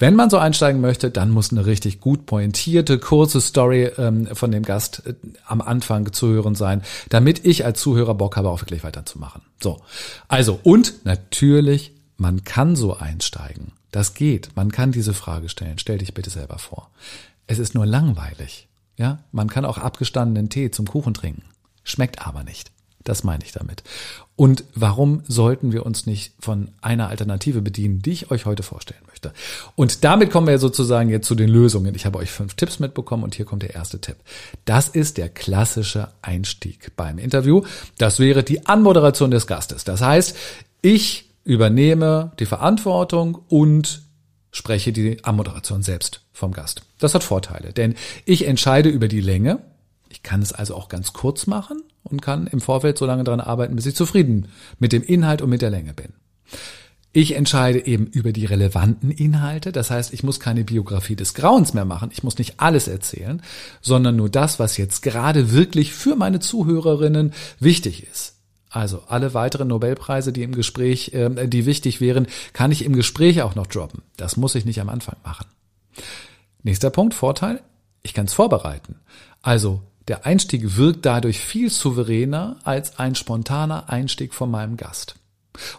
Wenn 0.00 0.16
man 0.16 0.30
so 0.30 0.38
einsteigen 0.38 0.80
möchte, 0.80 1.10
dann 1.10 1.30
muss 1.30 1.52
eine 1.52 1.66
richtig 1.66 2.00
gut 2.00 2.24
pointierte, 2.24 2.98
kurze 2.98 3.38
Story 3.40 3.90
ähm, 3.98 4.28
von 4.32 4.50
dem 4.50 4.62
Gast 4.62 5.02
äh, 5.06 5.12
am 5.44 5.60
Anfang 5.60 6.14
zu 6.14 6.28
hören 6.28 6.54
sein, 6.54 6.82
damit 7.10 7.44
ich 7.44 7.66
als 7.66 7.80
Zuhörer 7.80 8.14
Bock 8.14 8.36
habe, 8.36 8.48
auch 8.48 8.62
wirklich 8.62 8.82
weiterzumachen. 8.82 9.42
So. 9.62 9.82
Also, 10.26 10.58
und 10.62 11.04
natürlich, 11.04 11.92
man 12.20 12.44
kann 12.44 12.76
so 12.76 12.94
einsteigen. 12.96 13.72
Das 13.92 14.12
geht. 14.12 14.50
Man 14.54 14.70
kann 14.70 14.92
diese 14.92 15.14
Frage 15.14 15.48
stellen. 15.48 15.78
Stell 15.78 15.96
dich 15.96 16.12
bitte 16.12 16.28
selber 16.28 16.58
vor. 16.58 16.90
Es 17.46 17.58
ist 17.58 17.74
nur 17.74 17.86
langweilig. 17.86 18.68
Ja, 18.98 19.20
man 19.32 19.48
kann 19.48 19.64
auch 19.64 19.78
abgestandenen 19.78 20.50
Tee 20.50 20.70
zum 20.70 20.86
Kuchen 20.86 21.14
trinken. 21.14 21.44
Schmeckt 21.82 22.24
aber 22.24 22.44
nicht. 22.44 22.72
Das 23.04 23.24
meine 23.24 23.42
ich 23.42 23.52
damit. 23.52 23.82
Und 24.36 24.64
warum 24.74 25.22
sollten 25.26 25.72
wir 25.72 25.86
uns 25.86 26.04
nicht 26.04 26.34
von 26.38 26.68
einer 26.82 27.08
Alternative 27.08 27.62
bedienen, 27.62 28.02
die 28.02 28.10
ich 28.10 28.30
euch 28.30 28.44
heute 28.44 28.62
vorstellen 28.62 29.00
möchte? 29.08 29.32
Und 29.74 30.04
damit 30.04 30.30
kommen 30.30 30.46
wir 30.46 30.58
sozusagen 30.58 31.08
jetzt 31.08 31.26
zu 31.26 31.34
den 31.34 31.48
Lösungen. 31.48 31.94
Ich 31.94 32.04
habe 32.04 32.18
euch 32.18 32.30
fünf 32.30 32.52
Tipps 32.52 32.80
mitbekommen 32.80 33.24
und 33.24 33.34
hier 33.34 33.46
kommt 33.46 33.62
der 33.62 33.74
erste 33.74 33.98
Tipp. 33.98 34.16
Das 34.66 34.88
ist 34.88 35.16
der 35.16 35.30
klassische 35.30 36.08
Einstieg 36.20 36.94
beim 36.96 37.18
Interview. 37.18 37.62
Das 37.96 38.18
wäre 38.18 38.42
die 38.42 38.66
Anmoderation 38.66 39.30
des 39.30 39.46
Gastes. 39.46 39.84
Das 39.84 40.02
heißt, 40.02 40.36
ich 40.82 41.29
übernehme 41.50 42.30
die 42.38 42.46
Verantwortung 42.46 43.34
und 43.48 44.02
spreche 44.52 44.92
die 44.92 45.24
Ammoderation 45.24 45.82
selbst 45.82 46.22
vom 46.32 46.52
Gast. 46.52 46.82
Das 47.00 47.12
hat 47.12 47.24
Vorteile, 47.24 47.72
denn 47.72 47.96
ich 48.24 48.46
entscheide 48.46 48.88
über 48.88 49.08
die 49.08 49.20
Länge. 49.20 49.58
Ich 50.10 50.22
kann 50.22 50.42
es 50.42 50.52
also 50.52 50.76
auch 50.76 50.88
ganz 50.88 51.12
kurz 51.12 51.48
machen 51.48 51.82
und 52.04 52.22
kann 52.22 52.46
im 52.46 52.60
Vorfeld 52.60 52.98
so 52.98 53.04
lange 53.04 53.24
daran 53.24 53.40
arbeiten, 53.40 53.74
bis 53.74 53.86
ich 53.86 53.96
zufrieden 53.96 54.46
mit 54.78 54.92
dem 54.92 55.02
Inhalt 55.02 55.42
und 55.42 55.50
mit 55.50 55.60
der 55.60 55.70
Länge 55.70 55.92
bin. 55.92 56.12
Ich 57.12 57.34
entscheide 57.34 57.84
eben 57.84 58.06
über 58.06 58.32
die 58.32 58.44
relevanten 58.44 59.10
Inhalte. 59.10 59.72
Das 59.72 59.90
heißt, 59.90 60.12
ich 60.12 60.22
muss 60.22 60.38
keine 60.38 60.62
Biografie 60.62 61.16
des 61.16 61.34
Grauens 61.34 61.74
mehr 61.74 61.84
machen. 61.84 62.10
Ich 62.12 62.22
muss 62.22 62.38
nicht 62.38 62.60
alles 62.60 62.86
erzählen, 62.86 63.42
sondern 63.80 64.14
nur 64.14 64.28
das, 64.28 64.60
was 64.60 64.76
jetzt 64.76 65.02
gerade 65.02 65.50
wirklich 65.50 65.92
für 65.92 66.14
meine 66.14 66.38
Zuhörerinnen 66.38 67.32
wichtig 67.58 68.06
ist. 68.08 68.36
Also 68.70 69.02
alle 69.08 69.34
weiteren 69.34 69.68
Nobelpreise, 69.68 70.32
die 70.32 70.44
im 70.44 70.54
Gespräch, 70.54 71.12
äh, 71.12 71.48
die 71.48 71.66
wichtig 71.66 72.00
wären, 72.00 72.28
kann 72.52 72.72
ich 72.72 72.84
im 72.84 72.94
Gespräch 72.94 73.42
auch 73.42 73.56
noch 73.56 73.66
droppen. 73.66 74.02
Das 74.16 74.36
muss 74.36 74.54
ich 74.54 74.64
nicht 74.64 74.80
am 74.80 74.88
Anfang 74.88 75.16
machen. 75.24 75.46
Nächster 76.62 76.90
Punkt, 76.90 77.14
Vorteil, 77.14 77.60
ich 78.02 78.14
kann 78.14 78.26
es 78.26 78.32
vorbereiten. 78.32 78.96
Also 79.42 79.82
der 80.08 80.24
Einstieg 80.24 80.76
wirkt 80.76 81.04
dadurch 81.04 81.40
viel 81.40 81.68
souveräner 81.70 82.58
als 82.64 82.98
ein 82.98 83.14
spontaner 83.14 83.90
Einstieg 83.90 84.34
von 84.34 84.50
meinem 84.50 84.76
Gast. 84.76 85.16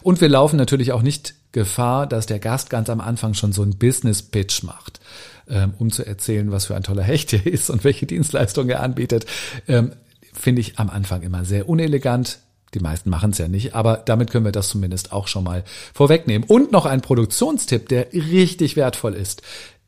Und 0.02 0.20
wir 0.20 0.28
laufen 0.28 0.56
natürlich 0.56 0.92
auch 0.92 1.02
nicht 1.02 1.34
Gefahr, 1.52 2.06
dass 2.06 2.26
der 2.26 2.38
Gast 2.38 2.70
ganz 2.70 2.90
am 2.90 3.00
Anfang 3.00 3.34
schon 3.34 3.52
so 3.52 3.62
einen 3.62 3.78
Business-Pitch 3.78 4.62
macht, 4.64 5.00
ähm, 5.48 5.74
um 5.78 5.90
zu 5.90 6.06
erzählen, 6.06 6.50
was 6.50 6.66
für 6.66 6.74
ein 6.74 6.82
toller 6.82 7.02
Hecht 7.02 7.32
er 7.32 7.46
ist 7.46 7.70
und 7.70 7.84
welche 7.84 8.06
Dienstleistung 8.06 8.68
er 8.68 8.82
anbietet. 8.82 9.26
Ähm, 9.68 9.92
finde 10.32 10.60
ich 10.60 10.78
am 10.78 10.88
Anfang 10.88 11.22
immer 11.22 11.44
sehr 11.44 11.68
unelegant. 11.68 12.38
Die 12.74 12.80
meisten 12.80 13.10
machen 13.10 13.32
es 13.32 13.38
ja 13.38 13.48
nicht, 13.48 13.74
aber 13.74 13.98
damit 13.98 14.30
können 14.30 14.44
wir 14.44 14.52
das 14.52 14.68
zumindest 14.68 15.12
auch 15.12 15.28
schon 15.28 15.44
mal 15.44 15.64
vorwegnehmen. 15.92 16.48
Und 16.48 16.72
noch 16.72 16.86
ein 16.86 17.02
Produktionstipp, 17.02 17.88
der 17.88 18.12
richtig 18.12 18.76
wertvoll 18.76 19.14
ist. 19.14 19.42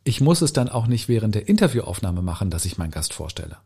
Ich 0.06 0.20
muss 0.20 0.42
es 0.42 0.52
dann 0.52 0.68
auch 0.68 0.86
nicht 0.86 1.08
während 1.08 1.34
der 1.34 1.48
Interviewaufnahme 1.48 2.20
machen, 2.20 2.50
dass 2.50 2.66
ich 2.66 2.76
meinen 2.76 2.90
Gast 2.90 3.14
vorstelle, 3.14 3.56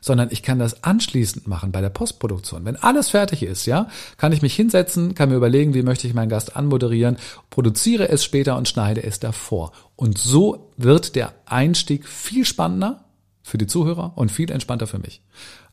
sondern 0.00 0.30
ich 0.30 0.42
kann 0.42 0.58
das 0.58 0.82
anschließend 0.82 1.46
machen 1.46 1.72
bei 1.72 1.82
der 1.82 1.90
Postproduktion. 1.90 2.64
Wenn 2.64 2.76
alles 2.76 3.10
fertig 3.10 3.42
ist, 3.42 3.66
ja, 3.66 3.88
kann 4.16 4.32
ich 4.32 4.40
mich 4.40 4.56
hinsetzen, 4.56 5.14
kann 5.14 5.28
mir 5.28 5.36
überlegen, 5.36 5.74
wie 5.74 5.82
möchte 5.82 6.06
ich 6.06 6.14
meinen 6.14 6.30
Gast 6.30 6.56
anmoderieren, 6.56 7.18
produziere 7.50 8.08
es 8.08 8.24
später 8.24 8.56
und 8.56 8.66
schneide 8.66 9.02
es 9.02 9.20
davor. 9.20 9.72
Und 9.94 10.16
so 10.16 10.72
wird 10.78 11.16
der 11.16 11.34
Einstieg 11.44 12.08
viel 12.08 12.46
spannender 12.46 13.04
für 13.42 13.58
die 13.58 13.66
Zuhörer 13.66 14.14
und 14.16 14.32
viel 14.32 14.50
entspannter 14.50 14.86
für 14.86 14.98
mich. 14.98 15.20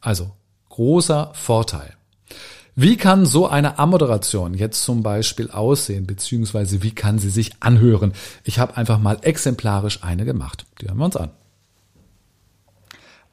Also 0.01 0.31
großer 0.67 1.31
Vorteil. 1.33 1.95
Wie 2.75 2.96
kann 2.96 3.25
so 3.25 3.48
eine 3.48 3.80
Ammoderation 3.80 4.54
jetzt 4.54 4.84
zum 4.84 5.04
Beispiel 5.04 5.51
aussehen, 5.51 6.08
beziehungsweise 6.08 6.82
wie 6.84 6.96
kann 6.96 7.20
sie 7.20 7.30
sich 7.30 7.51
anhören? 7.60 8.13
Ich 8.46 8.60
habe 8.60 8.78
einfach 8.78 8.98
mal 8.98 9.18
exemplarisch 9.22 10.04
eine 10.04 10.24
gemacht. 10.24 10.66
Die 10.80 10.88
hören 10.88 10.98
wir 10.98 11.06
uns 11.06 11.18
an. 11.18 11.32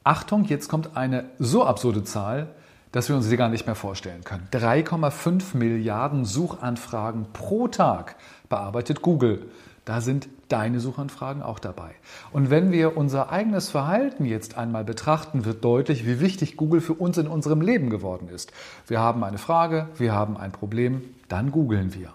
Achtung, 0.02 0.45
jetzt 0.45 0.68
kommt 0.68 0.97
eine 0.97 1.26
so 1.38 1.64
absurde 1.64 2.02
Zahl, 2.02 2.49
dass 2.92 3.09
wir 3.09 3.16
uns 3.16 3.26
sie 3.26 3.37
gar 3.37 3.49
nicht 3.49 3.66
mehr 3.66 3.75
vorstellen 3.75 4.25
können. 4.25 4.49
3,5 4.50 5.57
Milliarden 5.57 6.25
Suchanfragen 6.25 7.26
pro 7.33 7.68
Tag 7.68 8.16
bearbeitet 8.49 9.02
Google. 9.02 9.50
Da 9.88 10.02
sind 10.02 10.28
deine 10.49 10.80
Suchanfragen 10.80 11.40
auch 11.40 11.59
dabei. 11.59 11.92
Und 12.30 12.50
wenn 12.50 12.73
wir 12.73 12.99
unser 12.99 13.33
eigenes 13.33 13.71
Verhalten 13.71 14.26
jetzt 14.26 14.59
einmal 14.59 14.85
betrachten, 14.85 15.47
wird 15.47 15.64
deutlich, 15.64 16.07
wie 16.07 16.21
wichtig 16.21 16.59
Google 16.59 16.83
für 16.83 16.92
uns 16.92 17.16
in 17.16 17.26
unserem 17.26 17.62
Leben 17.62 17.88
geworden 17.88 18.28
ist. 18.28 18.52
Wir 18.87 19.00
haben 19.00 19.25
eine 19.25 19.38
Frage, 19.38 19.88
wir 19.97 20.12
haben 20.12 20.37
ein 20.37 20.52
Problem, 20.52 21.00
dann 21.28 21.52
googeln 21.52 21.95
wir. 21.95 22.12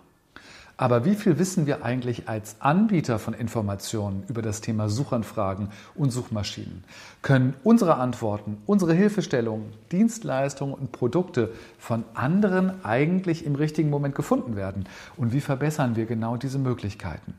Aber 0.77 1.03
wie 1.03 1.15
viel 1.15 1.39
wissen 1.39 1.65
wir 1.65 1.84
eigentlich 1.84 2.30
als 2.30 2.58
Anbieter 2.60 3.18
von 3.18 3.34
Informationen 3.34 4.24
über 4.27 4.44
das 4.44 4.62
Thema 4.62 4.88
Suchanfragen 4.88 5.70
und 5.96 6.12
Suchmaschinen? 6.12 6.84
Können 7.24 7.56
unsere 7.63 7.96
Antworten, 7.96 8.58
unsere 8.68 8.94
Hilfestellungen, 8.94 9.74
Dienstleistungen 9.92 10.75
und 10.75 10.92
Produkte 10.92 11.51
von 11.80 12.03
anderen 12.13 12.86
eigentlich 12.86 13.48
im 13.48 13.56
richtigen 13.56 13.89
Moment 13.89 14.13
gefunden 14.13 14.56
werden? 14.56 14.86
Und 15.18 15.34
wie 15.34 15.42
verbessern 15.42 15.96
wir 15.96 16.06
genau 16.06 16.38
diese 16.38 16.60
Möglichkeiten? 16.60 17.34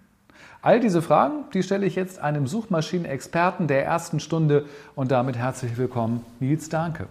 All 0.65 0.81
diese 0.81 1.03
Fragen, 1.03 1.45
die 1.53 1.63
stelle 1.63 1.85
ich 1.85 1.95
jetzt 1.95 2.19
einem 2.19 2.47
Suchmaschinenexperten 2.47 3.67
der 3.67 3.85
ersten 3.85 4.19
Stunde 4.19 4.65
und 4.95 5.11
damit 5.11 5.37
herzlich 5.37 5.77
willkommen, 5.77 6.25
Nils 6.41 6.71
Danke. 6.71 7.07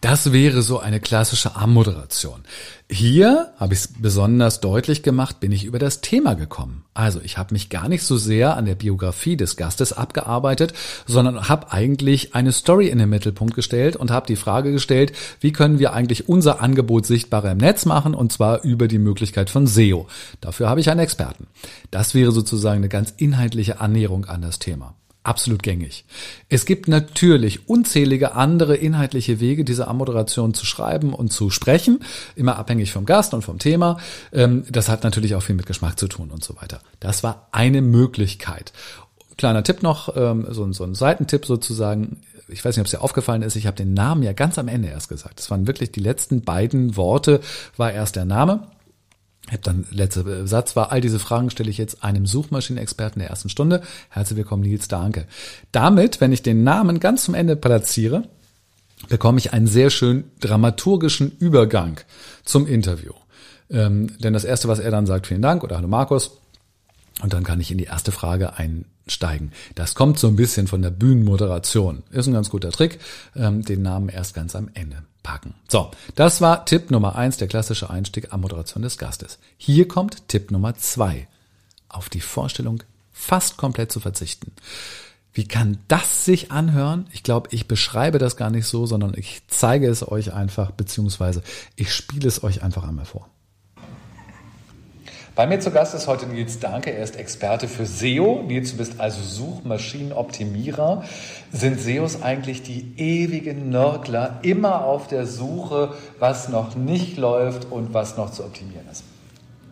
Das 0.00 0.32
wäre 0.32 0.62
so 0.62 0.78
eine 0.78 0.98
klassische 0.98 1.56
Anmoderation. 1.56 2.42
Hier 2.90 3.52
habe 3.58 3.74
ich 3.74 3.80
es 3.80 3.88
besonders 3.98 4.60
deutlich 4.60 5.02
gemacht, 5.02 5.40
bin 5.40 5.52
ich 5.52 5.64
über 5.64 5.78
das 5.78 6.00
Thema 6.00 6.34
gekommen. 6.34 6.84
Also 6.94 7.20
ich 7.22 7.36
habe 7.36 7.52
mich 7.52 7.68
gar 7.68 7.88
nicht 7.88 8.02
so 8.02 8.16
sehr 8.16 8.56
an 8.56 8.64
der 8.64 8.76
Biografie 8.76 9.36
des 9.36 9.56
Gastes 9.56 9.92
abgearbeitet, 9.92 10.72
sondern 11.06 11.50
habe 11.50 11.70
eigentlich 11.70 12.34
eine 12.34 12.52
Story 12.52 12.88
in 12.88 12.98
den 12.98 13.10
Mittelpunkt 13.10 13.54
gestellt 13.54 13.96
und 13.96 14.10
habe 14.10 14.26
die 14.26 14.36
Frage 14.36 14.72
gestellt, 14.72 15.12
wie 15.40 15.52
können 15.52 15.78
wir 15.78 15.92
eigentlich 15.92 16.30
unser 16.30 16.62
Angebot 16.62 17.04
sichtbarer 17.04 17.52
im 17.52 17.58
Netz 17.58 17.84
machen 17.84 18.14
und 18.14 18.32
zwar 18.32 18.62
über 18.62 18.88
die 18.88 18.98
Möglichkeit 18.98 19.50
von 19.50 19.66
SEO. 19.66 20.06
Dafür 20.40 20.70
habe 20.70 20.80
ich 20.80 20.90
einen 20.90 21.00
Experten. 21.00 21.46
Das 21.90 22.14
wäre 22.14 22.32
sozusagen 22.32 22.78
eine 22.78 22.88
ganz 22.88 23.12
inhaltliche 23.18 23.80
Annäherung 23.80 24.24
an 24.24 24.40
das 24.40 24.58
Thema 24.58 24.94
absolut 25.28 25.62
gängig. 25.62 26.06
Es 26.48 26.64
gibt 26.64 26.88
natürlich 26.88 27.68
unzählige 27.68 28.34
andere 28.34 28.76
inhaltliche 28.76 29.40
Wege, 29.40 29.62
diese 29.62 29.86
Ammoderation 29.86 30.54
zu 30.54 30.64
schreiben 30.64 31.12
und 31.12 31.30
zu 31.30 31.50
sprechen, 31.50 32.00
immer 32.34 32.56
abhängig 32.56 32.92
vom 32.92 33.04
Gast 33.04 33.34
und 33.34 33.42
vom 33.42 33.58
Thema. 33.58 33.98
Ähm, 34.32 34.64
das 34.70 34.88
hat 34.88 35.04
natürlich 35.04 35.34
auch 35.34 35.42
viel 35.42 35.54
mit 35.54 35.66
Geschmack 35.66 35.98
zu 35.98 36.08
tun 36.08 36.30
und 36.30 36.42
so 36.42 36.56
weiter. 36.56 36.80
Das 36.98 37.22
war 37.22 37.48
eine 37.52 37.82
Möglichkeit. 37.82 38.72
Kleiner 39.36 39.62
Tipp 39.62 39.82
noch, 39.82 40.16
ähm, 40.16 40.46
so, 40.48 40.64
ein 40.64 40.94
Seitentipp 40.94 41.44
sozusagen. 41.44 42.22
Ich 42.48 42.64
weiß 42.64 42.74
nicht, 42.74 42.80
ob 42.80 42.86
es 42.86 42.92
dir 42.92 43.02
aufgefallen 43.02 43.42
ist, 43.42 43.54
ich 43.54 43.66
habe 43.66 43.76
den 43.76 43.92
Namen 43.92 44.22
ja 44.22 44.32
ganz 44.32 44.58
am 44.58 44.68
Ende 44.68 44.88
erst 44.88 45.10
gesagt. 45.10 45.40
Das 45.40 45.50
waren 45.50 45.66
wirklich 45.66 45.92
die 45.92 46.00
letzten 46.00 46.40
beiden 46.40 46.96
Worte, 46.96 47.40
war 47.76 47.92
erst 47.92 48.16
der 48.16 48.24
Name. 48.24 48.66
Ich 49.48 49.54
habe 49.54 49.62
dann 49.62 49.86
letzter 49.90 50.46
Satz 50.46 50.76
war, 50.76 50.92
all 50.92 51.00
diese 51.00 51.18
Fragen 51.18 51.48
stelle 51.48 51.70
ich 51.70 51.78
jetzt 51.78 52.04
einem 52.04 52.26
Suchmaschinenexperten 52.26 53.20
der 53.20 53.30
ersten 53.30 53.48
Stunde. 53.48 53.80
Herzlich 54.10 54.36
willkommen, 54.36 54.62
Nils 54.62 54.88
Danke. 54.88 55.24
Damit, 55.72 56.20
wenn 56.20 56.32
ich 56.32 56.42
den 56.42 56.64
Namen 56.64 57.00
ganz 57.00 57.24
zum 57.24 57.34
Ende 57.34 57.56
platziere, 57.56 58.24
bekomme 59.08 59.38
ich 59.38 59.54
einen 59.54 59.66
sehr 59.66 59.88
schön 59.88 60.24
dramaturgischen 60.40 61.32
Übergang 61.38 61.98
zum 62.44 62.66
Interview. 62.66 63.12
Ähm, 63.70 64.18
denn 64.18 64.34
das 64.34 64.44
Erste, 64.44 64.68
was 64.68 64.80
er 64.80 64.90
dann 64.90 65.06
sagt, 65.06 65.26
vielen 65.26 65.42
Dank 65.42 65.64
oder 65.64 65.76
Hallo 65.76 65.88
Markus, 65.88 66.32
und 67.22 67.32
dann 67.32 67.44
kann 67.44 67.60
ich 67.60 67.70
in 67.70 67.78
die 67.78 67.84
erste 67.84 68.12
Frage 68.12 68.54
einsteigen. 68.56 69.52
Das 69.74 69.94
kommt 69.94 70.18
so 70.18 70.28
ein 70.28 70.36
bisschen 70.36 70.66
von 70.68 70.82
der 70.82 70.90
Bühnenmoderation. 70.90 72.02
Ist 72.10 72.26
ein 72.26 72.32
ganz 72.32 72.50
guter 72.50 72.70
Trick, 72.70 73.00
ähm, 73.34 73.64
den 73.64 73.82
Namen 73.82 74.08
erst 74.08 74.34
ganz 74.34 74.54
am 74.54 74.70
Ende 74.74 75.02
packen. 75.22 75.54
So, 75.68 75.90
das 76.14 76.40
war 76.40 76.64
Tipp 76.64 76.90
Nummer 76.90 77.16
eins, 77.16 77.36
der 77.36 77.48
klassische 77.48 77.90
Einstieg 77.90 78.32
am 78.32 78.42
Moderation 78.42 78.82
des 78.82 78.98
Gastes. 78.98 79.38
Hier 79.56 79.88
kommt 79.88 80.28
Tipp 80.28 80.50
Nummer 80.50 80.76
zwei. 80.76 81.28
Auf 81.88 82.08
die 82.08 82.20
Vorstellung 82.20 82.82
fast 83.12 83.56
komplett 83.56 83.90
zu 83.90 84.00
verzichten. 84.00 84.52
Wie 85.32 85.46
kann 85.46 85.78
das 85.88 86.24
sich 86.24 86.50
anhören? 86.50 87.06
Ich 87.12 87.22
glaube, 87.22 87.48
ich 87.52 87.68
beschreibe 87.68 88.18
das 88.18 88.36
gar 88.36 88.50
nicht 88.50 88.66
so, 88.66 88.86
sondern 88.86 89.14
ich 89.16 89.42
zeige 89.48 89.88
es 89.88 90.06
euch 90.06 90.32
einfach, 90.32 90.70
beziehungsweise 90.70 91.42
ich 91.76 91.92
spiele 91.92 92.28
es 92.28 92.42
euch 92.42 92.62
einfach 92.62 92.86
einmal 92.86 93.04
vor. 93.04 93.28
Bei 95.38 95.46
mir 95.46 95.60
zu 95.60 95.70
Gast 95.70 95.94
ist 95.94 96.08
heute 96.08 96.26
Nils 96.26 96.58
Danke. 96.58 96.90
Er 96.90 97.04
ist 97.04 97.14
Experte 97.14 97.68
für 97.68 97.86
SEO. 97.86 98.42
Nils, 98.44 98.72
du 98.72 98.78
bist 98.78 98.98
also 98.98 99.22
Suchmaschinenoptimierer. 99.22 101.04
Sind 101.52 101.78
SEOs 101.78 102.22
eigentlich 102.22 102.64
die 102.64 102.94
ewigen 102.96 103.70
Nörgler, 103.70 104.40
immer 104.42 104.84
auf 104.84 105.06
der 105.06 105.26
Suche, 105.26 105.94
was 106.18 106.48
noch 106.48 106.74
nicht 106.74 107.18
läuft 107.18 107.70
und 107.70 107.94
was 107.94 108.16
noch 108.16 108.32
zu 108.32 108.42
optimieren 108.44 108.88
ist? 108.90 109.04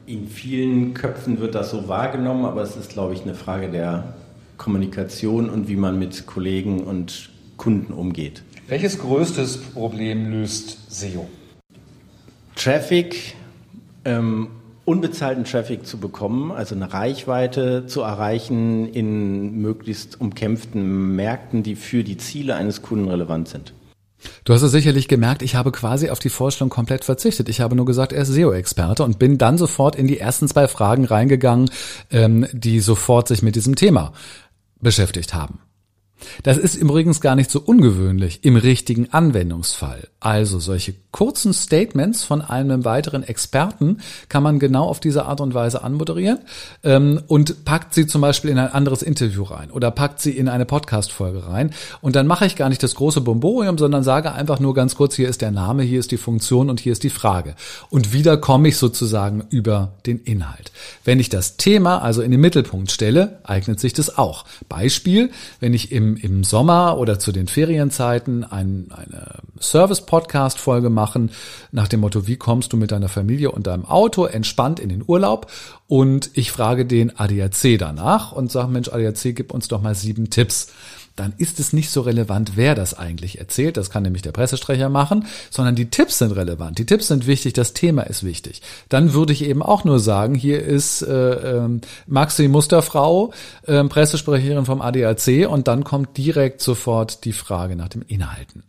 In 0.07 0.29
vielen 0.29 0.95
Köpfen 0.95 1.41
wird 1.41 1.57
das 1.57 1.71
so 1.71 1.89
wahrgenommen, 1.89 2.45
aber 2.45 2.63
es 2.63 2.77
ist, 2.77 2.91
glaube 2.91 3.15
ich, 3.15 3.23
eine 3.23 3.35
Frage 3.35 3.69
der 3.69 4.15
Kommunikation 4.59 5.51
und 5.51 5.67
wie 5.67 5.75
man 5.75 5.99
mit 5.99 6.27
Kollegen 6.29 6.85
und 6.85 7.31
Kunden 7.57 7.93
umgeht. 7.93 8.45
Welches 8.69 9.01
größtes 9.01 9.57
Problem 9.57 10.31
löst 10.31 10.79
SEO? 10.89 11.27
Traffic 12.55 13.35
ähm, 14.05 14.47
unbezahlten 14.87 15.45
Traffic 15.45 15.87
zu 15.87 15.99
bekommen, 15.99 16.52
also 16.52 16.75
eine 16.75 16.93
Reichweite 16.93 17.87
zu 17.87 18.00
erreichen 18.00 18.88
in 18.88 19.61
möglichst 19.61 20.19
umkämpften 20.21 21.14
Märkten, 21.14 21.62
die 21.62 21.76
für 21.76 22.05
die 22.05 22.16
Ziele 22.16 22.55
eines 22.55 22.81
Kunden 22.81 23.09
relevant 23.09 23.49
sind. 23.49 23.75
Du 24.45 24.55
hast 24.55 24.62
es 24.62 24.73
sicherlich 24.73 25.09
gemerkt, 25.09 25.43
ich 25.43 25.57
habe 25.57 25.73
quasi 25.73 26.09
auf 26.09 26.21
die 26.21 26.31
Vorstellung 26.31 26.71
komplett 26.71 27.05
verzichtet. 27.05 27.49
Ich 27.49 27.61
habe 27.61 27.76
nur 27.76 27.85
gesagt, 27.85 28.12
er 28.12 28.23
ist 28.23 28.28
SEO-Experte 28.28 29.05
und 29.05 29.19
bin 29.19 29.38
dann 29.38 29.59
sofort 29.59 29.97
in 29.97 30.07
die 30.07 30.19
ersten 30.19 30.49
zwei 30.49 30.69
Fragen 30.69 31.05
reingegangen, 31.05 31.69
ähm, 32.11 32.47
die 32.52 32.81
sofort 32.81 33.28
sich 33.28 33.43
mit 33.43 33.57
diesem 33.57 33.76
Thema 33.76 34.12
beschäftigt 34.81 35.35
haben. 35.35 35.59
Das 36.43 36.57
ist 36.57 36.75
übrigens 36.75 37.21
gar 37.21 37.37
nicht 37.37 37.51
so 37.51 37.61
ungewöhnlich 37.61 38.41
im 38.43 38.57
richtigen 38.57 39.13
Anwendungsfall. 39.13 40.09
Also 40.21 40.59
solche 40.59 40.95
kurzen 41.13 41.53
Statements 41.53 42.25
von 42.25 42.43
einem 42.43 42.85
weiteren 42.85 43.23
Experten 43.23 43.99
kann 44.29 44.43
man 44.43 44.59
genau 44.59 44.87
auf 44.87 45.01
diese 45.01 45.27
Art 45.27 45.41
und 45.41 45.55
Weise 45.55 45.83
anmoderieren 45.83 46.39
ähm, 46.85 47.23
und 47.27 47.65
packt 47.65 47.95
sie 47.95 48.07
zum 48.07 48.21
Beispiel 48.21 48.51
in 48.51 48.59
ein 48.59 48.73
anderes 48.73 49.03
Interview 49.03 49.43
rein 49.45 49.71
oder 49.71 49.91
packt 49.91 50.21
sie 50.21 50.33
in 50.33 50.49
eine 50.49 50.67
Podcast-Folge 50.67 51.47
rein. 51.47 51.71
Und 52.01 52.17
dann 52.17 52.27
mache 52.27 52.47
ich 52.47 52.57
gar 52.57 52.69
nicht 52.69 52.83
das 52.83 52.95
große 52.95 53.21
Bomborium, 53.21 53.79
sondern 53.79 54.03
sage 54.03 54.33
einfach 54.33 54.61
nur 54.61 54.75
ganz 54.75 54.95
kurz, 54.95 55.15
hier 55.15 55.29
ist 55.29 55.43
der 55.43 55.51
Name, 55.51 55.83
hier 55.83 56.01
ist 56.01 56.11
die 56.11 56.17
Funktion 56.17 56.71
und 56.71 56.81
hier 56.81 56.93
ist 56.93 57.03
die 57.03 57.11
Frage. 57.11 57.55
Und 57.91 58.13
wieder 58.13 58.37
komme 58.37 58.69
ich 58.69 58.77
sozusagen 58.77 59.45
über 59.51 59.93
den 60.07 60.19
Inhalt. 60.19 60.73
Wenn 61.05 61.21
ich 61.21 61.29
das 61.29 61.57
Thema 61.57 62.03
also 62.03 62.23
in 62.23 62.31
den 62.31 62.41
Mittelpunkt 62.41 62.91
stelle, 62.91 63.39
eignet 63.45 63.81
sich 63.81 63.93
das 63.93 64.17
auch. 64.19 64.45
Beispiel, 64.69 65.31
wenn 65.61 65.75
ich 65.75 65.93
im 65.93 66.06
im, 66.15 66.45
Sommer 66.45 66.99
oder 66.99 67.19
zu 67.19 67.33
den 67.33 67.49
Ferienzeiten 67.49 68.45
ein, 68.45 68.89
eine 68.95 69.41
Service-Podcast-Folge 69.59 70.91
machen 70.91 71.31
nach 71.73 71.89
dem 71.89 72.01
Motto, 72.01 72.29
wie 72.29 72.37
kommst 72.37 72.73
du 72.73 72.77
mit 72.77 72.93
deiner 72.93 73.09
Familie 73.09 73.51
und 73.51 73.67
deinem 73.67 73.85
Auto 73.87 74.27
entspannt 74.27 74.79
in 74.79 74.91
den 74.91 75.03
Urlaub? 75.05 75.51
Und 75.89 76.31
ich 76.35 76.53
frage 76.53 76.87
den 76.87 77.19
ADAC 77.19 77.79
danach 77.79 78.31
und 78.31 78.53
sage, 78.53 78.69
Mensch, 78.69 78.89
ADAC, 78.89 79.35
gib 79.35 79.53
uns 79.53 79.67
doch 79.67 79.83
mal 79.83 79.95
sieben 79.97 80.31
Tipps 80.31 80.69
dann 81.17 81.33
ist 81.39 81.59
es 81.59 81.73
nicht 81.73 81.91
so 81.91 82.02
relevant, 82.02 82.52
wer 82.57 82.75
das 82.75 82.95
eigentlich 82.95 83.39
erzählt. 83.39 83.76
Das 83.76 83.91
kann 83.91 84.02
nämlich 84.02 84.23
der 84.23 84.33
Pressesprecher 84.33 84.89
machen, 84.89 85.26
sondern 85.50 85.75
die 85.75 85.91
Tipps 85.91 86.19
sind 86.19 86.33
relevant. 86.33 86.79
Die 86.79 86.87
Tipps 86.87 87.09
sind 87.09 87.26
wichtig, 87.26 87.55
das 87.55 87.73
Thema 87.73 88.02
ist 88.02 88.23
wichtig. 88.23 88.63
Dann 88.89 89.13
würde 89.13 89.33
ich 89.33 89.45
eben 89.45 89.63
auch 89.63 89.85
nur 89.85 89.99
sagen, 89.99 90.35
hier 90.35 90.63
ist 90.63 91.02
äh, 91.02 91.57
äh, 91.57 91.69
Maxi 92.07 92.49
Musterfrau, 92.49 93.33
äh, 93.67 93.83
Pressesprecherin 93.85 94.67
vom 94.67 94.81
ADAC 94.81 95.49
und 95.49 95.69
dann 95.69 95.85
kommt 95.85 96.17
direkt 96.17 96.61
sofort 96.61 97.25
die 97.25 97.33
Frage 97.33 97.76
nach 97.76 97.89
dem 97.89 98.02
Inhalten. 98.07 98.63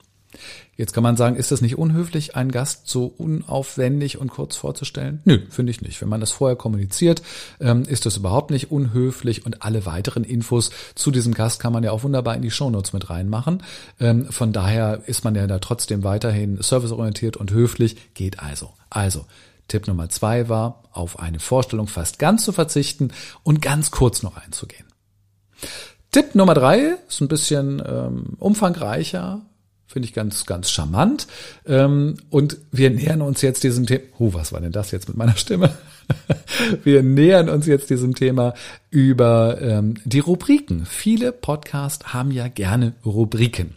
Jetzt 0.75 0.93
kann 0.93 1.03
man 1.03 1.17
sagen, 1.17 1.35
ist 1.35 1.51
das 1.51 1.61
nicht 1.61 1.77
unhöflich, 1.77 2.35
einen 2.35 2.51
Gast 2.51 2.87
so 2.87 3.05
unaufwendig 3.17 4.19
und 4.19 4.29
kurz 4.29 4.55
vorzustellen? 4.55 5.21
Nö, 5.25 5.39
finde 5.49 5.71
ich 5.71 5.81
nicht. 5.81 6.01
Wenn 6.01 6.09
man 6.09 6.19
das 6.19 6.31
vorher 6.31 6.55
kommuniziert, 6.55 7.23
ähm, 7.59 7.83
ist 7.83 8.05
das 8.05 8.17
überhaupt 8.17 8.51
nicht 8.51 8.69
unhöflich 8.71 9.45
und 9.45 9.63
alle 9.63 9.85
weiteren 9.85 10.23
Infos 10.23 10.69
zu 10.93 11.09
diesem 11.09 11.33
Gast 11.33 11.59
kann 11.59 11.73
man 11.73 11.83
ja 11.83 11.91
auch 11.91 12.03
wunderbar 12.03 12.35
in 12.35 12.43
die 12.43 12.51
Shownotes 12.51 12.93
mit 12.93 13.09
reinmachen. 13.09 13.63
Ähm, 13.99 14.25
von 14.25 14.53
daher 14.53 15.01
ist 15.07 15.23
man 15.23 15.33
ja 15.33 15.47
da 15.47 15.59
trotzdem 15.59 16.03
weiterhin 16.03 16.61
serviceorientiert 16.61 17.37
und 17.37 17.51
höflich, 17.51 18.13
geht 18.13 18.39
also. 18.39 18.73
Also, 18.89 19.25
Tipp 19.67 19.87
Nummer 19.87 20.09
zwei 20.09 20.47
war, 20.47 20.83
auf 20.91 21.19
eine 21.19 21.39
Vorstellung 21.39 21.87
fast 21.87 22.19
ganz 22.19 22.45
zu 22.45 22.51
verzichten 22.51 23.11
und 23.43 23.61
ganz 23.61 23.91
kurz 23.91 24.21
noch 24.21 24.37
einzugehen. 24.37 24.85
Tipp 26.11 26.35
Nummer 26.35 26.53
drei 26.53 26.97
ist 27.07 27.21
ein 27.21 27.27
bisschen 27.27 27.81
ähm, 27.85 28.37
umfangreicher, 28.39 29.41
Finde 29.97 30.09
ich 30.09 30.13
ganz, 30.13 30.45
ganz 30.45 30.69
charmant. 30.69 31.25
Ähm, 31.65 32.17
und 32.29 32.59
wir 32.71 32.91
nähern 32.91 33.23
uns 33.23 33.41
jetzt 33.41 33.63
diesem 33.63 33.87
Thema. 33.87 34.03
Huh, 34.19 34.31
was 34.31 34.51
war 34.51 34.61
denn 34.61 34.71
das 34.71 34.91
jetzt 34.91 35.07
mit 35.07 35.17
meiner 35.17 35.35
Stimme? 35.35 35.71
wir 36.83 37.01
nähern 37.01 37.49
uns 37.49 37.65
jetzt 37.65 37.89
diesem 37.89 38.13
Thema 38.13 38.53
über 38.91 39.59
ähm, 39.59 39.95
die 40.05 40.19
Rubriken. 40.19 40.85
Viele 40.85 41.31
Podcasts 41.31 42.13
haben 42.13 42.29
ja 42.29 42.47
gerne 42.47 42.93
Rubriken. 43.03 43.73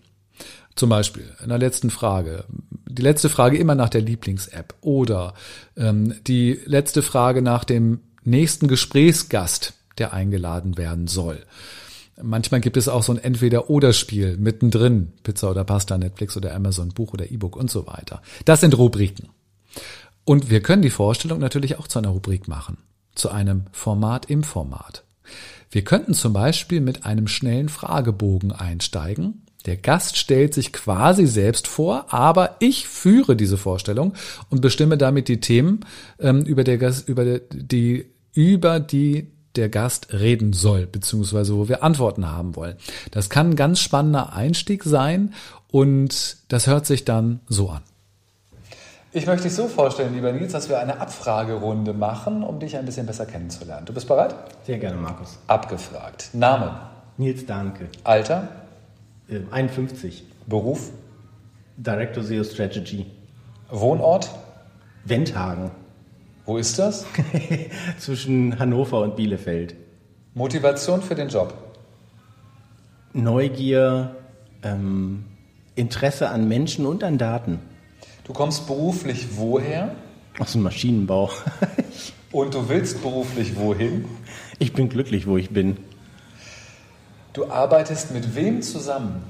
Zum 0.76 0.90
Beispiel 0.90 1.24
in 1.42 1.48
der 1.48 1.56
letzten 1.56 1.88
Frage. 1.88 2.44
Die 2.86 3.00
letzte 3.00 3.30
Frage 3.30 3.56
immer 3.56 3.74
nach 3.74 3.88
der 3.88 4.02
Lieblings-App 4.02 4.74
oder 4.82 5.32
ähm, 5.74 6.16
die 6.26 6.60
letzte 6.66 7.00
Frage 7.00 7.40
nach 7.40 7.64
dem 7.64 8.00
nächsten 8.24 8.68
Gesprächsgast, 8.68 9.72
der 9.96 10.12
eingeladen 10.12 10.76
werden 10.76 11.06
soll. 11.06 11.38
Manchmal 12.22 12.60
gibt 12.60 12.76
es 12.76 12.88
auch 12.88 13.02
so 13.02 13.12
ein 13.12 13.18
Entweder-Oder-Spiel 13.18 14.36
mittendrin. 14.36 15.12
Pizza 15.22 15.50
oder 15.50 15.64
Pasta, 15.64 15.98
Netflix 15.98 16.36
oder 16.36 16.54
Amazon, 16.54 16.90
Buch 16.90 17.12
oder 17.12 17.30
E-Book 17.30 17.56
und 17.56 17.70
so 17.70 17.86
weiter. 17.86 18.22
Das 18.44 18.60
sind 18.60 18.76
Rubriken. 18.76 19.28
Und 20.24 20.50
wir 20.50 20.60
können 20.62 20.82
die 20.82 20.90
Vorstellung 20.90 21.40
natürlich 21.40 21.78
auch 21.78 21.88
zu 21.88 21.98
einer 21.98 22.10
Rubrik 22.10 22.48
machen. 22.48 22.78
Zu 23.14 23.30
einem 23.30 23.64
Format 23.72 24.30
im 24.30 24.42
Format. 24.42 25.04
Wir 25.70 25.84
könnten 25.84 26.14
zum 26.14 26.32
Beispiel 26.32 26.80
mit 26.80 27.04
einem 27.04 27.28
schnellen 27.28 27.68
Fragebogen 27.68 28.52
einsteigen. 28.52 29.42
Der 29.66 29.76
Gast 29.76 30.16
stellt 30.16 30.54
sich 30.54 30.72
quasi 30.72 31.26
selbst 31.26 31.66
vor, 31.66 32.12
aber 32.12 32.56
ich 32.60 32.88
führe 32.88 33.36
diese 33.36 33.58
Vorstellung 33.58 34.14
und 34.48 34.62
bestimme 34.62 34.96
damit 34.96 35.28
die 35.28 35.40
Themen, 35.40 35.80
ähm, 36.18 36.42
über, 36.42 36.64
der, 36.64 36.78
über 37.06 37.38
die, 37.38 38.06
über 38.32 38.80
die 38.80 39.28
der 39.56 39.68
Gast 39.68 40.12
reden 40.12 40.52
soll, 40.52 40.86
beziehungsweise 40.86 41.56
wo 41.56 41.68
wir 41.68 41.82
Antworten 41.82 42.30
haben 42.30 42.56
wollen. 42.56 42.76
Das 43.10 43.30
kann 43.30 43.50
ein 43.50 43.56
ganz 43.56 43.80
spannender 43.80 44.32
Einstieg 44.32 44.84
sein 44.84 45.34
und 45.70 46.36
das 46.48 46.66
hört 46.66 46.86
sich 46.86 47.04
dann 47.04 47.40
so 47.48 47.70
an. 47.70 47.82
Ich 49.12 49.26
möchte 49.26 49.44
dich 49.44 49.54
so 49.54 49.66
vorstellen, 49.66 50.14
lieber 50.14 50.30
Nils, 50.30 50.52
dass 50.52 50.68
wir 50.68 50.78
eine 50.78 51.00
Abfragerunde 51.00 51.92
machen, 51.92 52.44
um 52.44 52.60
dich 52.60 52.76
ein 52.76 52.86
bisschen 52.86 53.06
besser 53.06 53.26
kennenzulernen. 53.26 53.84
Du 53.84 53.92
bist 53.92 54.06
bereit? 54.06 54.36
Sehr 54.64 54.78
gerne, 54.78 54.96
Markus. 54.96 55.36
Abgefragt. 55.48 56.30
Name? 56.32 56.80
Nils 57.16 57.44
Danke. 57.44 57.88
Alter? 58.04 58.48
51. 59.50 60.20
Äh, 60.20 60.24
Beruf? 60.46 60.90
Director 61.76 62.22
SEO 62.22 62.44
Strategy. 62.44 63.06
Wohnort? 63.68 64.30
Wendhagen. 65.04 65.72
Wo 66.50 66.56
ist 66.56 66.80
das? 66.80 67.06
Zwischen 68.00 68.58
Hannover 68.58 69.02
und 69.02 69.14
Bielefeld. 69.14 69.76
Motivation 70.34 71.00
für 71.00 71.14
den 71.14 71.28
Job? 71.28 71.54
Neugier, 73.12 74.16
ähm, 74.64 75.26
Interesse 75.76 76.28
an 76.28 76.48
Menschen 76.48 76.86
und 76.86 77.04
an 77.04 77.18
Daten. 77.18 77.60
Du 78.24 78.32
kommst 78.32 78.66
beruflich 78.66 79.28
woher? 79.36 79.94
Aus 80.40 80.50
dem 80.50 80.62
Maschinenbau. 80.62 81.30
und 82.32 82.52
du 82.52 82.68
willst 82.68 83.00
beruflich 83.00 83.54
wohin? 83.54 84.06
Ich 84.58 84.72
bin 84.72 84.88
glücklich, 84.88 85.28
wo 85.28 85.36
ich 85.36 85.50
bin. 85.50 85.76
Du 87.32 87.48
arbeitest 87.48 88.10
mit 88.10 88.34
wem 88.34 88.60
zusammen? 88.60 89.22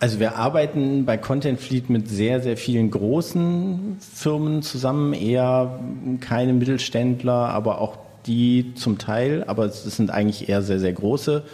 Also 0.00 0.18
wir 0.18 0.36
arbeiten 0.36 1.04
bei 1.04 1.18
Content 1.18 1.60
Fleet 1.60 1.90
mit 1.90 2.08
sehr, 2.08 2.40
sehr 2.40 2.56
vielen 2.56 2.90
großen 2.90 3.98
Firmen 4.00 4.62
zusammen, 4.62 5.12
eher 5.12 5.78
keine 6.20 6.54
Mittelständler, 6.54 7.50
aber 7.50 7.82
auch 7.82 7.98
die 8.26 8.72
zum 8.76 8.96
Teil, 8.96 9.44
aber 9.46 9.66
es 9.66 9.84
sind 9.84 10.10
eigentlich 10.10 10.48
eher 10.48 10.62
sehr, 10.62 10.80
sehr 10.80 10.94
große 10.94 11.44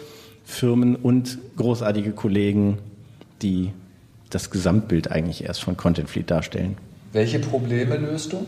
Firmen 0.45 0.95
und 0.95 1.37
großartige 1.57 2.11
Kollegen, 2.11 2.77
die 3.41 3.73
das 4.29 4.49
Gesamtbild 4.49 5.11
eigentlich 5.11 5.43
erst 5.43 5.61
von 5.61 5.75
Content 5.75 6.09
Fleet 6.09 6.31
darstellen. 6.31 6.77
Welche 7.11 7.39
Probleme 7.39 7.97
löst 7.97 8.31
du? 8.31 8.47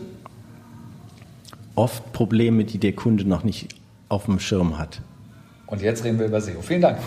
Oft 1.74 2.10
Probleme, 2.14 2.64
die 2.64 2.78
der 2.78 2.92
Kunde 2.94 3.28
noch 3.28 3.44
nicht 3.44 3.74
auf 4.08 4.24
dem 4.24 4.40
Schirm 4.40 4.78
hat. 4.78 5.02
Und 5.66 5.82
jetzt 5.82 6.04
reden 6.04 6.18
wir 6.18 6.26
über 6.26 6.40
SEO. 6.40 6.62
Vielen 6.62 6.80
Dank. 6.80 6.98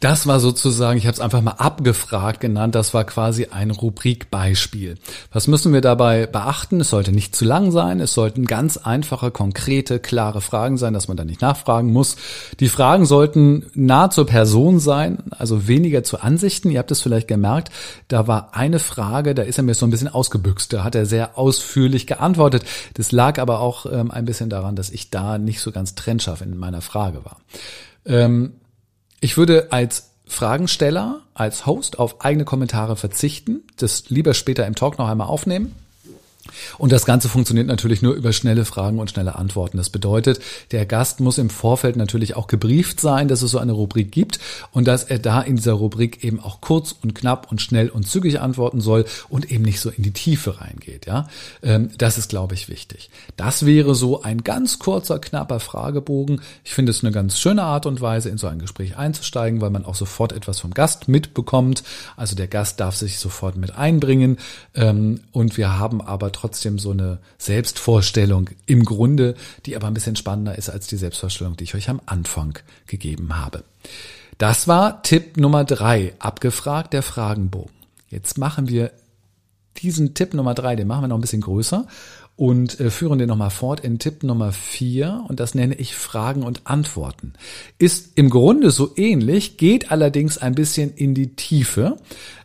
Das 0.00 0.28
war 0.28 0.38
sozusagen, 0.38 0.96
ich 0.96 1.06
habe 1.06 1.14
es 1.14 1.20
einfach 1.20 1.40
mal 1.42 1.52
abgefragt 1.52 2.40
genannt, 2.40 2.76
das 2.76 2.94
war 2.94 3.02
quasi 3.02 3.46
ein 3.50 3.72
Rubrikbeispiel. 3.72 4.96
Was 5.32 5.48
müssen 5.48 5.72
wir 5.72 5.80
dabei 5.80 6.26
beachten? 6.26 6.80
Es 6.80 6.90
sollte 6.90 7.10
nicht 7.10 7.34
zu 7.34 7.44
lang 7.44 7.72
sein, 7.72 7.98
es 7.98 8.14
sollten 8.14 8.44
ganz 8.44 8.76
einfache, 8.76 9.32
konkrete, 9.32 9.98
klare 9.98 10.40
Fragen 10.40 10.76
sein, 10.76 10.94
dass 10.94 11.08
man 11.08 11.16
da 11.16 11.24
nicht 11.24 11.40
nachfragen 11.40 11.92
muss. 11.92 12.16
Die 12.60 12.68
Fragen 12.68 13.06
sollten 13.06 13.66
nah 13.74 14.08
zur 14.08 14.26
Person 14.26 14.78
sein, 14.78 15.18
also 15.30 15.66
weniger 15.66 16.04
zu 16.04 16.20
Ansichten. 16.20 16.70
Ihr 16.70 16.78
habt 16.78 16.92
es 16.92 17.02
vielleicht 17.02 17.26
gemerkt, 17.26 17.72
da 18.06 18.28
war 18.28 18.54
eine 18.54 18.78
Frage, 18.78 19.34
da 19.34 19.42
ist 19.42 19.58
er 19.58 19.64
mir 19.64 19.74
so 19.74 19.84
ein 19.84 19.90
bisschen 19.90 20.06
ausgebüxt, 20.06 20.72
da 20.72 20.84
hat 20.84 20.94
er 20.94 21.06
sehr 21.06 21.36
ausführlich 21.36 22.06
geantwortet. 22.06 22.62
Das 22.94 23.10
lag 23.10 23.40
aber 23.40 23.58
auch 23.58 23.84
ähm, 23.90 24.12
ein 24.12 24.26
bisschen 24.26 24.48
daran, 24.48 24.76
dass 24.76 24.90
ich 24.90 25.10
da 25.10 25.38
nicht 25.38 25.60
so 25.60 25.72
ganz 25.72 25.96
trennscharf 25.96 26.40
in 26.40 26.56
meiner 26.56 26.82
Frage 26.82 27.24
war. 27.24 27.38
Ähm, 28.06 28.52
ich 29.20 29.36
würde 29.36 29.68
als 29.70 30.10
Fragensteller, 30.26 31.22
als 31.34 31.66
Host 31.66 31.98
auf 31.98 32.20
eigene 32.20 32.44
Kommentare 32.44 32.96
verzichten, 32.96 33.62
das 33.76 34.10
lieber 34.10 34.34
später 34.34 34.66
im 34.66 34.74
Talk 34.74 34.98
noch 34.98 35.08
einmal 35.08 35.28
aufnehmen 35.28 35.74
und 36.78 36.92
das 36.92 37.04
Ganze 37.04 37.28
funktioniert 37.28 37.66
natürlich 37.66 38.02
nur 38.02 38.14
über 38.14 38.32
schnelle 38.32 38.64
Fragen 38.64 38.98
und 38.98 39.10
schnelle 39.10 39.36
Antworten. 39.36 39.76
Das 39.76 39.90
bedeutet, 39.90 40.40
der 40.72 40.86
Gast 40.86 41.20
muss 41.20 41.38
im 41.38 41.50
Vorfeld 41.50 41.96
natürlich 41.96 42.36
auch 42.36 42.46
gebrieft 42.46 43.00
sein, 43.00 43.28
dass 43.28 43.42
es 43.42 43.50
so 43.50 43.58
eine 43.58 43.72
Rubrik 43.72 44.12
gibt 44.12 44.38
und 44.72 44.86
dass 44.86 45.04
er 45.04 45.18
da 45.18 45.40
in 45.40 45.56
dieser 45.56 45.72
Rubrik 45.72 46.24
eben 46.24 46.40
auch 46.40 46.60
kurz 46.60 46.94
und 47.02 47.14
knapp 47.14 47.50
und 47.50 47.60
schnell 47.60 47.88
und 47.88 48.06
zügig 48.06 48.40
antworten 48.40 48.80
soll 48.80 49.04
und 49.28 49.50
eben 49.50 49.64
nicht 49.64 49.80
so 49.80 49.90
in 49.90 50.02
die 50.02 50.12
Tiefe 50.12 50.60
reingeht. 50.60 51.06
Ja, 51.06 51.28
ähm, 51.62 51.90
das 51.98 52.18
ist, 52.18 52.28
glaube 52.28 52.54
ich, 52.54 52.68
wichtig. 52.68 53.10
Das 53.36 53.66
wäre 53.66 53.94
so 53.94 54.22
ein 54.22 54.44
ganz 54.44 54.78
kurzer, 54.78 55.18
knapper 55.18 55.60
Fragebogen. 55.60 56.40
Ich 56.64 56.74
finde 56.74 56.90
es 56.90 57.02
eine 57.02 57.12
ganz 57.12 57.38
schöne 57.38 57.62
Art 57.62 57.86
und 57.86 58.00
Weise, 58.00 58.28
in 58.28 58.38
so 58.38 58.46
ein 58.46 58.58
Gespräch 58.58 58.96
einzusteigen, 58.96 59.60
weil 59.60 59.70
man 59.70 59.84
auch 59.84 59.94
sofort 59.94 60.32
etwas 60.32 60.60
vom 60.60 60.74
Gast 60.74 61.08
mitbekommt. 61.08 61.82
Also 62.16 62.36
der 62.36 62.46
Gast 62.46 62.80
darf 62.80 62.96
sich 62.96 63.18
sofort 63.18 63.56
mit 63.56 63.76
einbringen 63.76 64.38
ähm, 64.74 65.20
und 65.32 65.56
wir 65.56 65.78
haben 65.78 66.00
aber 66.00 66.32
trotzdem 66.38 66.78
so 66.78 66.90
eine 66.90 67.18
Selbstvorstellung 67.38 68.50
im 68.66 68.84
Grunde, 68.84 69.34
die 69.66 69.76
aber 69.76 69.88
ein 69.88 69.94
bisschen 69.94 70.16
spannender 70.16 70.56
ist 70.56 70.70
als 70.70 70.86
die 70.86 70.96
Selbstvorstellung, 70.96 71.56
die 71.56 71.64
ich 71.64 71.74
euch 71.74 71.88
am 71.88 72.00
Anfang 72.06 72.58
gegeben 72.86 73.36
habe. 73.36 73.64
Das 74.38 74.68
war 74.68 75.02
Tipp 75.02 75.36
Nummer 75.36 75.64
drei, 75.64 76.14
abgefragt 76.18 76.92
der 76.92 77.02
Fragenbogen. 77.02 77.74
Jetzt 78.08 78.38
machen 78.38 78.68
wir 78.68 78.92
diesen 79.78 80.14
Tipp 80.14 80.34
Nummer 80.34 80.54
drei, 80.54 80.76
den 80.76 80.86
machen 80.86 81.02
wir 81.02 81.08
noch 81.08 81.18
ein 81.18 81.22
bisschen 81.22 81.40
größer 81.40 81.86
und 82.36 82.78
äh, 82.78 82.90
führen 82.90 83.18
den 83.18 83.28
nochmal 83.28 83.50
fort 83.50 83.80
in 83.80 83.98
Tipp 83.98 84.22
Nummer 84.22 84.52
vier 84.52 85.24
und 85.28 85.40
das 85.40 85.56
nenne 85.56 85.74
ich 85.74 85.96
Fragen 85.96 86.44
und 86.44 86.68
Antworten. 86.68 87.32
Ist 87.78 88.12
im 88.14 88.30
Grunde 88.30 88.70
so 88.70 88.92
ähnlich, 88.96 89.56
geht 89.56 89.90
allerdings 89.90 90.38
ein 90.38 90.54
bisschen 90.54 90.94
in 90.94 91.14
die 91.14 91.34
Tiefe 91.34 91.96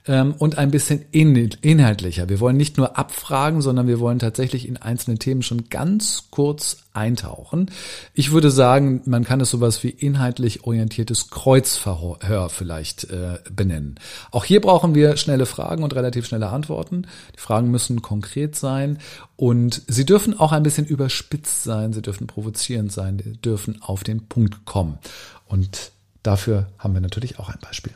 ähm, 0.07 0.33
und 0.37 0.57
ein 0.57 0.71
bisschen 0.71 1.05
inhaltlicher. 1.11 2.29
Wir 2.29 2.39
wollen 2.39 2.57
nicht 2.57 2.77
nur 2.77 2.97
abfragen, 2.97 3.61
sondern 3.61 3.87
wir 3.87 3.99
wollen 3.99 4.19
tatsächlich 4.19 4.67
in 4.67 4.77
einzelne 4.77 5.17
Themen 5.17 5.41
schon 5.41 5.69
ganz 5.69 6.25
kurz 6.29 6.77
eintauchen. 6.93 7.71
Ich 8.13 8.31
würde 8.31 8.51
sagen, 8.51 9.01
man 9.05 9.23
kann 9.23 9.41
es 9.41 9.49
sowas 9.49 9.83
wie 9.83 9.89
inhaltlich 9.89 10.65
orientiertes 10.65 11.29
Kreuzverhör 11.29 12.49
vielleicht 12.49 13.05
äh, 13.05 13.39
benennen. 13.51 13.99
Auch 14.31 14.45
hier 14.45 14.61
brauchen 14.61 14.93
wir 14.93 15.17
schnelle 15.17 15.45
Fragen 15.45 15.83
und 15.83 15.95
relativ 15.95 16.27
schnelle 16.27 16.49
Antworten. 16.49 17.07
Die 17.35 17.39
Fragen 17.39 17.71
müssen 17.71 18.01
konkret 18.01 18.55
sein 18.55 18.99
und 19.35 19.81
sie 19.87 20.05
dürfen 20.05 20.39
auch 20.39 20.51
ein 20.51 20.63
bisschen 20.63 20.85
überspitzt 20.85 21.63
sein, 21.63 21.93
sie 21.93 22.01
dürfen 22.01 22.27
provozierend 22.27 22.91
sein, 22.91 23.21
sie 23.23 23.37
dürfen 23.37 23.81
auf 23.81 24.03
den 24.03 24.27
Punkt 24.27 24.65
kommen. 24.65 24.99
Und 25.47 25.91
dafür 26.21 26.67
haben 26.77 26.93
wir 26.93 27.01
natürlich 27.01 27.39
auch 27.39 27.49
ein 27.49 27.59
Beispiel. 27.61 27.93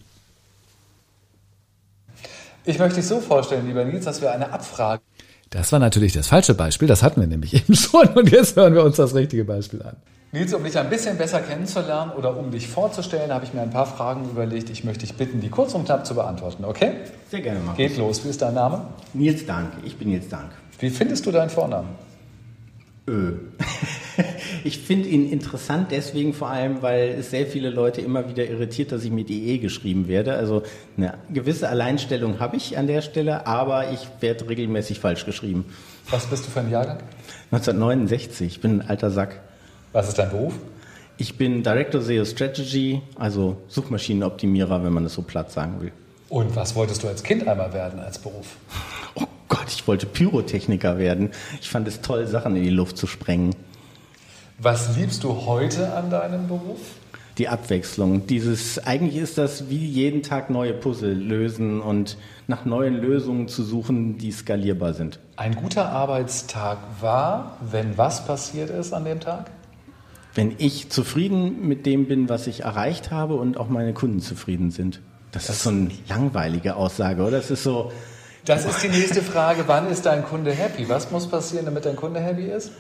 Ich 2.67 2.79
möchte 2.79 2.95
dich 2.97 3.07
so 3.07 3.21
vorstellen, 3.21 3.65
lieber 3.65 3.85
Nils, 3.85 4.03
dass 4.03 4.21
wir 4.21 4.29
eine 4.29 4.51
Abfrage. 4.51 5.01
Das 5.51 5.71
war 5.71 5.79
natürlich 5.79 6.11
das 6.11 6.27
falsche 6.27 6.53
Beispiel, 6.53 6.85
das 6.85 7.01
hatten 7.01 7.21
wir 7.21 7.27
nämlich 7.27 7.53
eben 7.53 7.73
schon 7.73 8.09
und 8.09 8.29
jetzt 8.29 8.57
hören 8.57 8.73
wir 8.73 8.83
uns 8.83 8.97
das 8.97 9.15
richtige 9.15 9.45
Beispiel 9.45 9.81
an. 9.83 9.95
Nils, 10.33 10.53
um 10.53 10.61
dich 10.65 10.77
ein 10.77 10.89
bisschen 10.89 11.17
besser 11.17 11.39
kennenzulernen 11.39 12.11
oder 12.11 12.35
um 12.37 12.51
dich 12.51 12.67
vorzustellen, 12.67 13.31
habe 13.31 13.45
ich 13.45 13.53
mir 13.53 13.61
ein 13.61 13.69
paar 13.69 13.85
Fragen 13.85 14.29
überlegt. 14.29 14.69
Ich 14.69 14.83
möchte 14.83 15.05
dich 15.05 15.15
bitten, 15.15 15.39
die 15.39 15.47
kurz 15.47 15.73
und 15.75 15.85
knapp 15.85 16.05
zu 16.05 16.13
beantworten, 16.13 16.65
okay? 16.65 16.95
Sehr 17.31 17.39
gerne, 17.39 17.61
Markus. 17.61 17.77
Geht 17.77 17.97
los. 17.97 18.25
Wie 18.25 18.29
ist 18.29 18.41
dein 18.41 18.55
Name? 18.55 18.81
Nils 19.13 19.45
Dank. 19.45 19.71
Ich 19.85 19.97
bin 19.97 20.09
Nils 20.09 20.27
Dank. 20.27 20.51
Wie 20.79 20.89
findest 20.89 21.25
du 21.25 21.31
deinen 21.31 21.49
Vornamen? 21.49 21.87
Ö. 23.07 23.33
ich 24.63 24.79
finde 24.79 25.07
ihn 25.07 25.31
interessant 25.31 25.91
deswegen 25.91 26.33
vor 26.33 26.49
allem, 26.49 26.81
weil 26.81 27.15
es 27.19 27.31
sehr 27.31 27.47
viele 27.47 27.69
Leute 27.69 28.01
immer 28.01 28.29
wieder 28.29 28.45
irritiert, 28.45 28.91
dass 28.91 29.03
ich 29.03 29.11
mit 29.11 29.29
IE 29.29 29.59
geschrieben 29.59 30.07
werde. 30.07 30.33
Also 30.33 30.63
eine 30.97 31.13
gewisse 31.33 31.69
Alleinstellung 31.69 32.39
habe 32.39 32.57
ich 32.57 32.77
an 32.77 32.87
der 32.87 33.01
Stelle, 33.01 33.47
aber 33.47 33.91
ich 33.91 34.07
werde 34.19 34.49
regelmäßig 34.49 34.99
falsch 34.99 35.25
geschrieben. 35.25 35.65
Was 36.09 36.25
bist 36.25 36.47
du 36.47 36.51
für 36.51 36.59
ein 36.59 36.69
Jahrgang? 36.69 36.99
1969. 37.51 38.47
Ich 38.47 38.61
bin 38.61 38.81
ein 38.81 38.89
alter 38.89 39.09
Sack. 39.09 39.39
Was 39.93 40.09
ist 40.09 40.19
dein 40.19 40.29
Beruf? 40.29 40.53
Ich 41.17 41.37
bin 41.37 41.63
Director 41.63 42.01
SEO 42.01 42.25
Strategy, 42.25 43.01
also 43.15 43.57
Suchmaschinenoptimierer, 43.69 44.83
wenn 44.83 44.93
man 44.93 45.03
das 45.03 45.13
so 45.13 45.21
platt 45.21 45.51
sagen 45.51 45.81
will. 45.81 45.91
Und 46.29 46.55
was 46.55 46.75
wolltest 46.75 47.03
du 47.03 47.07
als 47.07 47.23
Kind 47.23 47.47
einmal 47.47 47.73
werden 47.73 47.99
als 47.99 48.19
Beruf? 48.19 48.57
Gott, 49.49 49.67
ich 49.69 49.87
wollte 49.87 50.05
Pyrotechniker 50.05 50.97
werden. 50.97 51.31
Ich 51.61 51.69
fand 51.69 51.87
es 51.87 52.01
toll, 52.01 52.27
Sachen 52.27 52.55
in 52.55 52.63
die 52.63 52.69
Luft 52.69 52.97
zu 52.97 53.07
sprengen. 53.07 53.55
Was 54.59 54.97
liebst 54.97 55.23
du 55.23 55.45
heute 55.45 55.93
an 55.93 56.09
deinem 56.09 56.47
Beruf? 56.47 56.79
Die 57.37 57.47
Abwechslung. 57.47 58.25
Dieses, 58.25 58.79
eigentlich 58.79 59.21
ist 59.21 59.37
das 59.37 59.69
wie 59.69 59.85
jeden 59.85 60.23
Tag 60.23 60.49
neue 60.49 60.73
Puzzle 60.73 61.13
lösen 61.13 61.81
und 61.81 62.17
nach 62.47 62.65
neuen 62.65 62.95
Lösungen 62.95 63.47
zu 63.47 63.63
suchen, 63.63 64.17
die 64.17 64.31
skalierbar 64.31 64.95
sind. 64.95 65.19
Ein 65.35 65.55
guter 65.55 65.89
Arbeitstag 65.89 66.79
war, 66.99 67.57
wenn 67.61 67.97
was 67.97 68.25
passiert 68.25 68.71
ist 68.71 68.91
an 68.93 69.05
dem 69.05 69.19
Tag? 69.19 69.51
Wenn 70.33 70.55
ich 70.57 70.89
zufrieden 70.89 71.67
mit 71.67 71.85
dem 71.85 72.07
bin, 72.07 72.27
was 72.27 72.47
ich 72.47 72.61
erreicht 72.61 73.11
habe 73.11 73.35
und 73.35 73.57
auch 73.57 73.69
meine 73.69 73.93
Kunden 73.93 74.19
zufrieden 74.19 74.71
sind. 74.71 75.01
Das, 75.31 75.45
das 75.45 75.57
ist 75.57 75.63
so 75.63 75.69
eine 75.69 75.89
langweilige 76.09 76.75
Aussage, 76.75 77.21
oder? 77.21 77.37
Das 77.37 77.51
ist 77.51 77.61
so, 77.61 77.91
das 78.47 78.65
ist 78.65 78.83
die 78.83 78.89
nächste 78.89 79.21
Frage. 79.21 79.63
Wann 79.67 79.89
ist 79.89 80.05
dein 80.05 80.23
Kunde 80.23 80.51
happy? 80.51 80.87
Was 80.89 81.11
muss 81.11 81.27
passieren, 81.27 81.65
damit 81.65 81.85
dein 81.85 81.95
Kunde 81.95 82.19
happy 82.19 82.45
ist? 82.45 82.71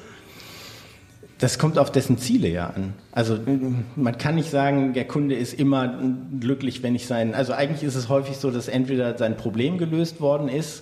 Das 1.39 1.59
kommt 1.59 1.77
auf 1.77 1.91
dessen 1.91 2.17
Ziele 2.17 2.47
ja 2.47 2.67
an. 2.67 2.93
Also 3.11 3.37
man 3.95 4.17
kann 4.17 4.35
nicht 4.35 4.49
sagen, 4.49 4.93
der 4.93 5.05
Kunde 5.05 5.35
ist 5.35 5.53
immer 5.53 5.99
glücklich, 6.39 6.81
wenn 6.81 6.95
ich 6.95 7.05
sein. 7.05 7.35
Also 7.35 7.53
eigentlich 7.53 7.83
ist 7.83 7.95
es 7.95 8.09
häufig 8.09 8.37
so, 8.37 8.49
dass 8.49 8.67
entweder 8.67 9.17
sein 9.17 9.37
Problem 9.37 9.77
gelöst 9.77 10.19
worden 10.19 10.49
ist 10.49 10.81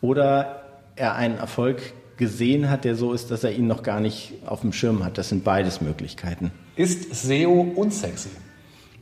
oder 0.00 0.62
er 0.94 1.16
einen 1.16 1.38
Erfolg 1.38 1.82
gesehen 2.16 2.70
hat, 2.70 2.84
der 2.84 2.94
so 2.94 3.12
ist, 3.12 3.30
dass 3.30 3.42
er 3.42 3.52
ihn 3.52 3.66
noch 3.66 3.82
gar 3.82 4.00
nicht 4.00 4.34
auf 4.46 4.60
dem 4.60 4.72
Schirm 4.72 5.04
hat. 5.04 5.18
Das 5.18 5.28
sind 5.28 5.44
beides 5.44 5.80
Möglichkeiten. 5.80 6.52
Ist 6.76 7.14
SEO 7.14 7.72
unsexy? 7.74 8.30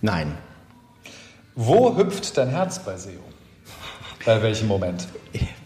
Nein. 0.01 0.33
Wo 1.55 1.97
hüpft 1.97 2.37
dein 2.39 2.49
Herz 2.49 2.79
bei 2.79 2.97
SEO? 2.97 3.21
Bei 4.25 4.43
welchem 4.43 4.69
Moment? 4.69 5.07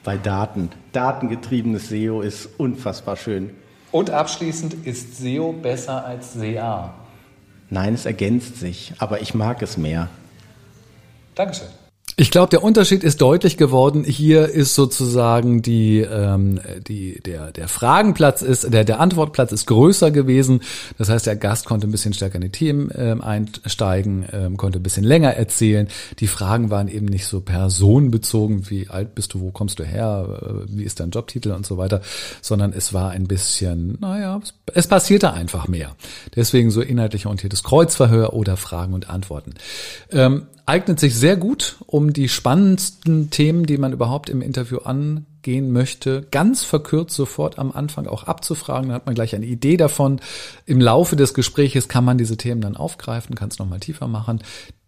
Bei 0.02 0.16
Daten. 0.16 0.70
Datengetriebenes 0.92 1.90
SEO 1.90 2.22
ist 2.22 2.48
unfassbar 2.58 3.16
schön. 3.16 3.50
Und 3.92 4.10
abschließend, 4.10 4.86
ist 4.86 5.16
SEO 5.16 5.52
besser 5.52 6.04
als 6.04 6.32
SEA? 6.32 6.92
Nein, 7.70 7.94
es 7.94 8.04
ergänzt 8.04 8.56
sich, 8.56 8.94
aber 8.98 9.20
ich 9.20 9.32
mag 9.34 9.62
es 9.62 9.76
mehr. 9.76 10.08
Dankeschön. 11.36 11.68
Ich 12.20 12.32
glaube, 12.32 12.50
der 12.50 12.64
Unterschied 12.64 13.04
ist 13.04 13.20
deutlich 13.20 13.56
geworden. 13.56 14.02
Hier 14.02 14.48
ist 14.48 14.74
sozusagen 14.74 15.62
die, 15.62 16.00
ähm, 16.00 16.58
die 16.88 17.20
der 17.20 17.52
der 17.52 17.68
Fragenplatz 17.68 18.42
ist 18.42 18.72
der 18.72 18.82
der 18.82 18.98
Antwortplatz 18.98 19.52
ist 19.52 19.66
größer 19.66 20.10
gewesen. 20.10 20.62
Das 20.98 21.10
heißt, 21.10 21.26
der 21.26 21.36
Gast 21.36 21.66
konnte 21.66 21.86
ein 21.86 21.92
bisschen 21.92 22.12
stärker 22.14 22.34
in 22.34 22.40
die 22.40 22.48
Themen 22.50 22.90
ähm, 22.92 23.20
einsteigen, 23.20 24.26
ähm, 24.32 24.56
konnte 24.56 24.80
ein 24.80 24.82
bisschen 24.82 25.04
länger 25.04 25.34
erzählen. 25.34 25.86
Die 26.18 26.26
Fragen 26.26 26.70
waren 26.70 26.88
eben 26.88 27.06
nicht 27.06 27.24
so 27.24 27.40
personenbezogen, 27.40 28.68
wie 28.68 28.88
alt 28.88 29.14
bist 29.14 29.34
du, 29.34 29.40
wo 29.40 29.52
kommst 29.52 29.78
du 29.78 29.84
her, 29.84 30.40
äh, 30.42 30.76
wie 30.76 30.82
ist 30.82 30.98
dein 30.98 31.10
Jobtitel 31.10 31.52
und 31.52 31.66
so 31.66 31.78
weiter, 31.78 32.00
sondern 32.42 32.72
es 32.72 32.92
war 32.92 33.10
ein 33.10 33.28
bisschen, 33.28 33.96
naja, 34.00 34.40
es, 34.74 34.88
passierte 34.88 35.34
einfach 35.34 35.68
mehr. 35.68 35.94
Deswegen 36.34 36.72
so 36.72 36.80
inhaltlich 36.80 37.26
orientiertes 37.26 37.62
Kreuzverhör 37.62 38.32
oder 38.32 38.56
Fragen 38.56 38.92
und 38.92 39.08
Antworten. 39.08 39.54
Ähm, 40.10 40.48
eignet 40.68 41.00
sich 41.00 41.16
sehr 41.16 41.36
gut, 41.36 41.76
um 41.86 42.12
die 42.12 42.28
spannendsten 42.28 43.30
Themen, 43.30 43.64
die 43.64 43.78
man 43.78 43.92
überhaupt 43.92 44.28
im 44.28 44.42
Interview 44.42 44.78
an 44.78 45.24
gehen 45.42 45.72
möchte, 45.72 46.26
ganz 46.30 46.64
verkürzt 46.64 47.14
sofort 47.14 47.58
am 47.58 47.72
Anfang 47.72 48.06
auch 48.06 48.24
abzufragen. 48.24 48.88
Dann 48.88 48.96
hat 48.96 49.06
man 49.06 49.14
gleich 49.14 49.34
eine 49.34 49.46
Idee 49.46 49.76
davon. 49.76 50.20
Im 50.66 50.80
Laufe 50.80 51.16
des 51.16 51.34
Gespräches 51.34 51.88
kann 51.88 52.04
man 52.04 52.18
diese 52.18 52.36
Themen 52.36 52.60
dann 52.60 52.76
aufgreifen, 52.76 53.34
kann 53.34 53.48
es 53.48 53.58
nochmal 53.58 53.80
tiefer 53.80 54.08
machen 54.08 54.40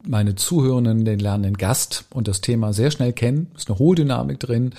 meine 0.07 0.35
Zuhörenden 0.35 1.05
den 1.05 1.19
lernenden 1.19 1.57
Gast 1.57 2.05
und 2.11 2.27
das 2.29 2.41
Thema 2.41 2.73
sehr 2.73 2.91
schnell 2.91 3.13
kennen. 3.13 3.49
Ist 3.55 3.69
eine 3.69 3.79
hohe 3.79 3.95
Dynamik 3.95 4.41
drin. 4.41 4.73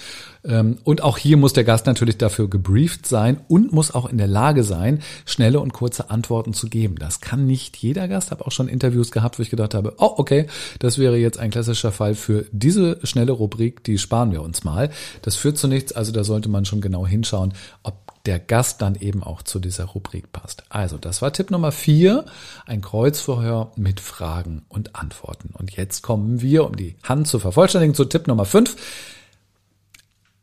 Ähm, 0.43 0.79
und 0.83 1.03
auch 1.03 1.17
hier 1.17 1.37
muss 1.37 1.53
der 1.53 1.63
Gast 1.63 1.85
natürlich 1.85 2.17
dafür 2.17 2.49
gebrieft 2.49 3.05
sein 3.05 3.39
und 3.47 3.71
muss 3.71 3.93
auch 3.93 4.09
in 4.09 4.17
der 4.17 4.27
Lage 4.27 4.63
sein, 4.63 5.01
schnelle 5.25 5.59
und 5.59 5.73
kurze 5.73 6.09
Antworten 6.09 6.53
zu 6.53 6.67
geben. 6.67 6.95
Das 6.97 7.21
kann 7.21 7.45
nicht 7.45 7.77
jeder 7.77 8.07
Gast. 8.07 8.31
Habe 8.31 8.45
auch 8.45 8.51
schon 8.51 8.67
Interviews 8.67 9.11
gehabt, 9.11 9.37
wo 9.37 9.43
ich 9.43 9.51
gedacht 9.51 9.75
habe, 9.75 9.93
oh, 9.97 10.13
okay, 10.17 10.47
das 10.79 10.97
wäre 10.97 11.17
jetzt 11.17 11.39
ein 11.39 11.51
klassischer 11.51 11.91
Fall 11.91 12.15
für 12.15 12.45
diese 12.51 12.99
schnelle 13.03 13.31
Rubrik, 13.31 13.83
die 13.83 13.97
sparen 13.97 14.31
wir 14.31 14.41
uns 14.41 14.63
mal. 14.63 14.89
Das 15.21 15.35
führt 15.35 15.57
zu 15.61 15.67
nichts, 15.67 15.93
also 15.93 16.11
da 16.11 16.23
sollte 16.23 16.49
man 16.49 16.65
schon 16.65 16.81
genau 16.81 17.07
hinschauen, 17.07 17.53
ob 17.83 17.95
der 18.25 18.39
Gast 18.39 18.81
dann 18.81 18.95
eben 18.95 19.23
auch 19.23 19.41
zu 19.41 19.59
dieser 19.59 19.85
Rubrik 19.85 20.31
passt. 20.31 20.63
Also, 20.69 20.97
das 20.97 21.21
war 21.21 21.33
Tipp 21.33 21.49
Nummer 21.49 21.71
vier, 21.71 22.25
ein 22.65 22.81
Kreuzverhör 22.81 23.71
mit 23.75 23.99
Fragen 23.99 24.63
und 24.69 24.95
Antworten. 24.95 25.53
Und 25.53 25.71
jetzt 25.71 26.01
kommen 26.03 26.41
wir, 26.41 26.65
um 26.65 26.75
die 26.75 26.95
Hand 27.03 27.27
zu 27.27 27.39
vervollständigen, 27.39 27.95
zu 27.95 28.05
Tipp 28.05 28.27
Nummer 28.27 28.45
fünf, 28.45 28.75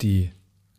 die 0.00 0.30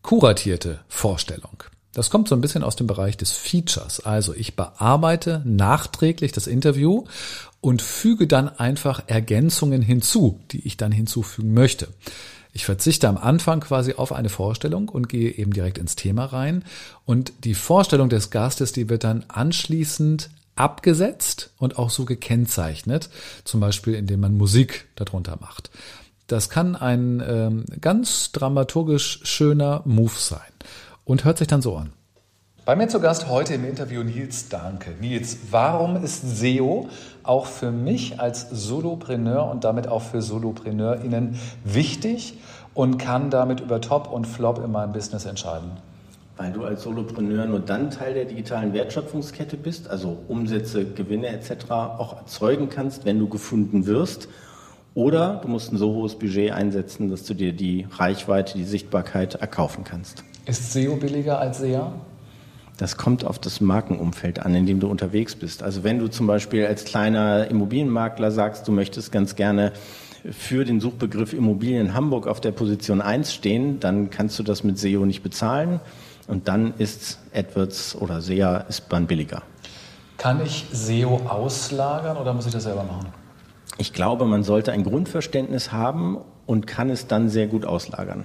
kuratierte 0.02 0.80
Vorstellung. 0.88 1.64
Das 1.94 2.10
kommt 2.10 2.28
so 2.28 2.36
ein 2.36 2.42
bisschen 2.42 2.64
aus 2.64 2.76
dem 2.76 2.88
Bereich 2.88 3.18
des 3.18 3.32
Features. 3.32 4.02
Also 4.02 4.34
ich 4.34 4.56
bearbeite 4.56 5.42
nachträglich 5.46 6.32
das 6.32 6.48
Interview 6.48 7.06
und 7.62 7.82
füge 7.82 8.28
dann 8.28 8.48
einfach 8.48 9.04
Ergänzungen 9.08 9.82
hinzu, 9.82 10.40
die 10.52 10.66
ich 10.66 10.78
dann 10.78 10.92
hinzufügen 10.92 11.54
möchte. 11.54 11.88
Ich 12.60 12.66
verzichte 12.66 13.08
am 13.08 13.16
Anfang 13.16 13.62
quasi 13.62 13.94
auf 13.94 14.12
eine 14.12 14.28
Vorstellung 14.28 14.90
und 14.90 15.08
gehe 15.08 15.32
eben 15.32 15.54
direkt 15.54 15.78
ins 15.78 15.96
Thema 15.96 16.26
rein. 16.26 16.66
Und 17.06 17.32
die 17.46 17.54
Vorstellung 17.54 18.10
des 18.10 18.32
Gastes, 18.32 18.74
die 18.74 18.90
wird 18.90 19.06
dann 19.06 19.24
anschließend 19.30 20.30
abgesetzt 20.58 21.52
und 21.58 21.80
auch 21.80 21.90
so 21.90 22.04
gekennzeichnet, 22.04 23.10
zum 23.46 23.62
Beispiel 23.62 23.94
indem 23.94 24.20
man 24.20 24.36
Musik 24.36 24.90
darunter 24.96 25.38
macht. 25.40 25.72
Das 26.28 26.50
kann 26.50 26.76
ein 26.76 27.24
ähm, 27.26 27.64
ganz 27.80 28.34
dramaturgisch 28.34 29.22
schöner 29.24 29.82
Move 29.86 30.12
sein 30.18 30.52
und 31.06 31.24
hört 31.24 31.38
sich 31.38 31.48
dann 31.48 31.62
so 31.62 31.78
an. 31.78 31.94
Bei 32.70 32.76
mir 32.76 32.88
zu 32.88 33.00
Gast 33.00 33.28
heute 33.28 33.56
im 33.56 33.66
Interview 33.66 34.04
Nils 34.04 34.48
Danke. 34.48 34.92
Nils, 35.02 35.40
warum 35.50 36.04
ist 36.04 36.38
SEO 36.38 36.88
auch 37.24 37.48
für 37.48 37.72
mich 37.72 38.20
als 38.20 38.48
Solopreneur 38.52 39.50
und 39.50 39.64
damit 39.64 39.88
auch 39.88 40.04
für 40.04 40.22
SolopreneurInnen 40.22 41.40
wichtig 41.64 42.38
und 42.76 43.00
kann 43.00 43.32
damit 43.32 43.60
über 43.60 43.82
Top 43.82 44.14
und 44.14 44.28
Flop 44.28 44.64
in 44.64 44.72
meinem 44.72 44.94
Business 44.94 45.26
entscheiden? 45.26 45.72
Weil 46.38 46.52
du 46.52 46.64
als 46.64 46.84
Solopreneur 46.84 47.48
nur 47.48 47.60
dann 47.60 47.90
Teil 47.90 48.14
der 48.14 48.26
digitalen 48.26 48.72
Wertschöpfungskette 48.72 49.58
bist, 49.58 49.90
also 49.90 50.20
Umsätze, 50.28 50.86
Gewinne 50.86 51.30
etc. 51.30 51.72
auch 51.72 52.18
erzeugen 52.18 52.70
kannst, 52.70 53.04
wenn 53.04 53.18
du 53.18 53.28
gefunden 53.28 53.88
wirst. 53.88 54.30
Oder 54.94 55.40
du 55.42 55.48
musst 55.48 55.74
ein 55.74 55.78
so 55.80 55.96
hohes 55.96 56.20
Budget 56.20 56.52
einsetzen, 56.52 57.10
dass 57.10 57.24
du 57.24 57.34
dir 57.34 57.52
die 57.52 57.88
Reichweite, 57.98 58.60
die 58.60 58.64
Sichtbarkeit 58.64 59.34
erkaufen 59.34 59.86
kannst. 59.86 60.24
Ist 60.46 60.72
SEO 60.72 60.98
billiger 60.98 61.40
als 61.40 61.58
SEA? 61.58 61.94
Das 62.80 62.96
kommt 62.96 63.26
auf 63.26 63.40
das 63.40 63.60
Markenumfeld 63.60 64.40
an, 64.40 64.56
in 64.56 64.66
dem 64.66 64.80
du 64.80 64.88
unterwegs 64.88 65.36
bist. 65.36 65.64
Also 65.64 65.84
wenn 65.84 66.00
du 66.00 66.08
zum 66.08 66.28
Beispiel 66.28 66.66
als 66.66 66.86
kleiner 66.86 67.50
Immobilienmakler 67.50 68.32
sagst, 68.32 68.70
du 68.70 68.72
möchtest 68.72 69.12
ganz 69.12 69.36
gerne 69.36 69.74
für 70.32 70.64
den 70.64 70.80
Suchbegriff 70.80 71.34
Immobilien 71.34 71.88
in 71.88 71.94
Hamburg 71.94 72.26
auf 72.26 72.40
der 72.40 72.54
Position 72.54 73.02
1 73.02 73.34
stehen, 73.34 73.82
dann 73.82 74.10
kannst 74.10 74.40
du 74.40 74.44
das 74.44 74.64
mit 74.64 74.80
SEO 74.80 75.06
nicht 75.06 75.24
bezahlen 75.24 75.82
und 76.28 76.48
dann 76.48 76.74
ist 76.78 77.20
AdWords 77.36 77.98
oder 77.98 78.22
SEA 78.22 78.60
ist 78.70 78.86
dann 78.88 79.08
billiger. 79.08 79.44
Kann 80.18 80.42
ich 80.42 80.66
SEO 80.72 81.18
auslagern 81.28 82.16
oder 82.16 82.34
muss 82.34 82.46
ich 82.46 82.54
das 82.54 82.64
selber 82.64 82.86
machen? 82.86 83.08
Ich 83.78 83.92
glaube, 83.92 84.24
man 84.24 84.44
sollte 84.44 84.72
ein 84.72 84.86
Grundverständnis 84.86 85.74
haben 85.74 86.18
und 86.46 86.66
kann 86.66 86.90
es 86.90 87.08
dann 87.08 87.28
sehr 87.28 87.48
gut 87.48 87.66
auslagern. 87.66 88.24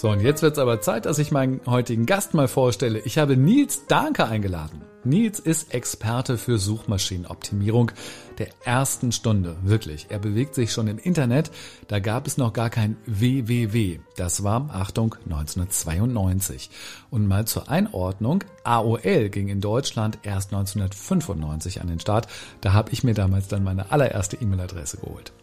So, 0.00 0.08
und 0.08 0.22
jetzt 0.22 0.40
wird's 0.40 0.58
aber 0.58 0.80
Zeit, 0.80 1.04
dass 1.04 1.18
ich 1.18 1.30
meinen 1.30 1.60
heutigen 1.66 2.06
Gast 2.06 2.32
mal 2.32 2.48
vorstelle. 2.48 3.00
Ich 3.00 3.18
habe 3.18 3.36
Nils 3.36 3.84
Danke 3.86 4.24
eingeladen. 4.24 4.80
Nils 5.04 5.38
ist 5.38 5.74
Experte 5.74 6.38
für 6.38 6.56
Suchmaschinenoptimierung 6.56 7.92
der 8.38 8.48
ersten 8.64 9.12
Stunde. 9.12 9.58
Wirklich. 9.62 10.06
Er 10.08 10.18
bewegt 10.18 10.54
sich 10.54 10.72
schon 10.72 10.88
im 10.88 10.96
Internet. 10.96 11.50
Da 11.86 11.98
gab 11.98 12.26
es 12.26 12.38
noch 12.38 12.54
gar 12.54 12.70
kein 12.70 12.96
www. 13.04 14.00
Das 14.16 14.42
war, 14.42 14.70
Achtung, 14.72 15.16
1992. 15.26 16.70
Und 17.10 17.28
mal 17.28 17.46
zur 17.46 17.68
Einordnung. 17.68 18.42
AOL 18.64 19.28
ging 19.28 19.48
in 19.48 19.60
Deutschland 19.60 20.20
erst 20.22 20.54
1995 20.54 21.82
an 21.82 21.88
den 21.88 22.00
Start. 22.00 22.26
Da 22.62 22.72
habe 22.72 22.90
ich 22.92 23.04
mir 23.04 23.12
damals 23.12 23.48
dann 23.48 23.64
meine 23.64 23.92
allererste 23.92 24.38
E-Mail-Adresse 24.40 24.96
geholt. 24.96 25.34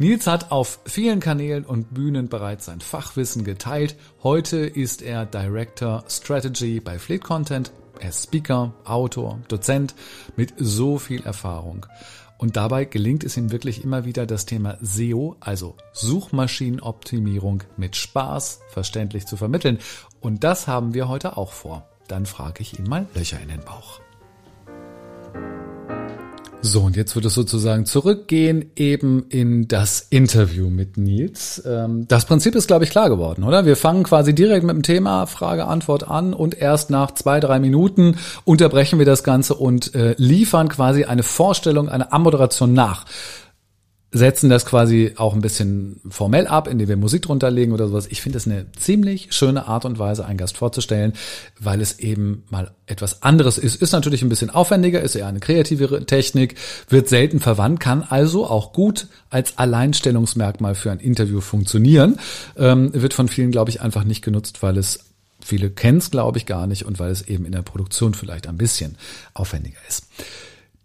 Nils 0.00 0.26
hat 0.26 0.50
auf 0.50 0.80
vielen 0.86 1.20
Kanälen 1.20 1.66
und 1.66 1.92
Bühnen 1.92 2.30
bereits 2.30 2.64
sein 2.64 2.80
Fachwissen 2.80 3.44
geteilt. 3.44 3.96
Heute 4.22 4.56
ist 4.56 5.02
er 5.02 5.26
Director 5.26 6.04
Strategy 6.08 6.80
bei 6.80 6.98
Fleet 6.98 7.22
Content. 7.22 7.70
Er 7.98 8.08
ist 8.08 8.24
Speaker, 8.24 8.72
Autor, 8.86 9.40
Dozent 9.48 9.94
mit 10.36 10.54
so 10.56 10.96
viel 10.96 11.22
Erfahrung. 11.24 11.84
Und 12.38 12.56
dabei 12.56 12.86
gelingt 12.86 13.24
es 13.24 13.36
ihm 13.36 13.52
wirklich 13.52 13.84
immer 13.84 14.06
wieder, 14.06 14.24
das 14.24 14.46
Thema 14.46 14.78
SEO, 14.80 15.36
also 15.38 15.76
Suchmaschinenoptimierung, 15.92 17.64
mit 17.76 17.94
Spaß 17.94 18.60
verständlich 18.70 19.26
zu 19.26 19.36
vermitteln. 19.36 19.80
Und 20.18 20.44
das 20.44 20.66
haben 20.66 20.94
wir 20.94 21.08
heute 21.08 21.36
auch 21.36 21.52
vor. 21.52 21.86
Dann 22.08 22.24
frage 22.24 22.62
ich 22.62 22.78
ihn 22.78 22.88
mal 22.88 23.06
Löcher 23.14 23.38
in 23.38 23.48
den 23.48 23.60
Bauch. 23.60 24.00
So, 26.62 26.82
und 26.82 26.94
jetzt 26.94 27.14
wird 27.14 27.24
es 27.24 27.32
sozusagen 27.32 27.86
zurückgehen 27.86 28.70
eben 28.76 29.24
in 29.30 29.66
das 29.66 30.06
Interview 30.10 30.68
mit 30.68 30.98
Nils. 30.98 31.62
Ähm, 31.64 32.06
das 32.06 32.26
Prinzip 32.26 32.54
ist, 32.54 32.66
glaube 32.66 32.84
ich, 32.84 32.90
klar 32.90 33.08
geworden, 33.08 33.44
oder? 33.44 33.64
Wir 33.64 33.76
fangen 33.76 34.02
quasi 34.02 34.34
direkt 34.34 34.64
mit 34.64 34.76
dem 34.76 34.82
Thema 34.82 35.24
Frage-Antwort 35.26 36.06
an 36.06 36.34
und 36.34 36.60
erst 36.60 36.90
nach 36.90 37.12
zwei, 37.12 37.40
drei 37.40 37.60
Minuten 37.60 38.16
unterbrechen 38.44 38.98
wir 38.98 39.06
das 39.06 39.24
Ganze 39.24 39.54
und 39.54 39.94
äh, 39.94 40.14
liefern 40.18 40.68
quasi 40.68 41.04
eine 41.04 41.22
Vorstellung, 41.22 41.88
eine 41.88 42.12
Ammoderation 42.12 42.74
nach 42.74 43.06
setzen 44.12 44.50
das 44.50 44.66
quasi 44.66 45.12
auch 45.16 45.34
ein 45.34 45.40
bisschen 45.40 46.00
formell 46.08 46.48
ab, 46.48 46.66
indem 46.66 46.88
wir 46.88 46.96
Musik 46.96 47.22
drunter 47.22 47.50
legen 47.50 47.72
oder 47.72 47.86
sowas. 47.86 48.08
Ich 48.10 48.20
finde 48.20 48.38
es 48.38 48.46
eine 48.46 48.66
ziemlich 48.72 49.32
schöne 49.32 49.68
Art 49.68 49.84
und 49.84 49.98
Weise, 50.00 50.24
einen 50.24 50.36
Gast 50.38 50.56
vorzustellen, 50.56 51.12
weil 51.60 51.80
es 51.80 52.00
eben 52.00 52.42
mal 52.50 52.72
etwas 52.86 53.22
anderes 53.22 53.56
ist. 53.56 53.76
Ist 53.76 53.92
natürlich 53.92 54.22
ein 54.22 54.28
bisschen 54.28 54.50
aufwendiger, 54.50 55.00
ist 55.00 55.14
eher 55.14 55.28
eine 55.28 55.38
kreativere 55.38 56.06
Technik, 56.06 56.56
wird 56.88 57.08
selten 57.08 57.38
verwandt, 57.38 57.78
kann 57.78 58.02
also 58.02 58.46
auch 58.46 58.72
gut 58.72 59.06
als 59.30 59.58
Alleinstellungsmerkmal 59.58 60.74
für 60.74 60.90
ein 60.90 60.98
Interview 60.98 61.40
funktionieren. 61.40 62.18
Ähm, 62.56 62.90
wird 62.92 63.14
von 63.14 63.28
vielen, 63.28 63.52
glaube 63.52 63.70
ich, 63.70 63.80
einfach 63.80 64.02
nicht 64.02 64.22
genutzt, 64.22 64.60
weil 64.62 64.76
es 64.76 65.00
viele 65.40 65.70
kennen 65.70 65.98
es, 65.98 66.10
glaube 66.10 66.38
ich, 66.38 66.46
gar 66.46 66.66
nicht 66.66 66.84
und 66.84 66.98
weil 66.98 67.10
es 67.10 67.22
eben 67.22 67.44
in 67.44 67.52
der 67.52 67.62
Produktion 67.62 68.14
vielleicht 68.14 68.48
ein 68.48 68.58
bisschen 68.58 68.96
aufwendiger 69.34 69.78
ist. 69.88 70.06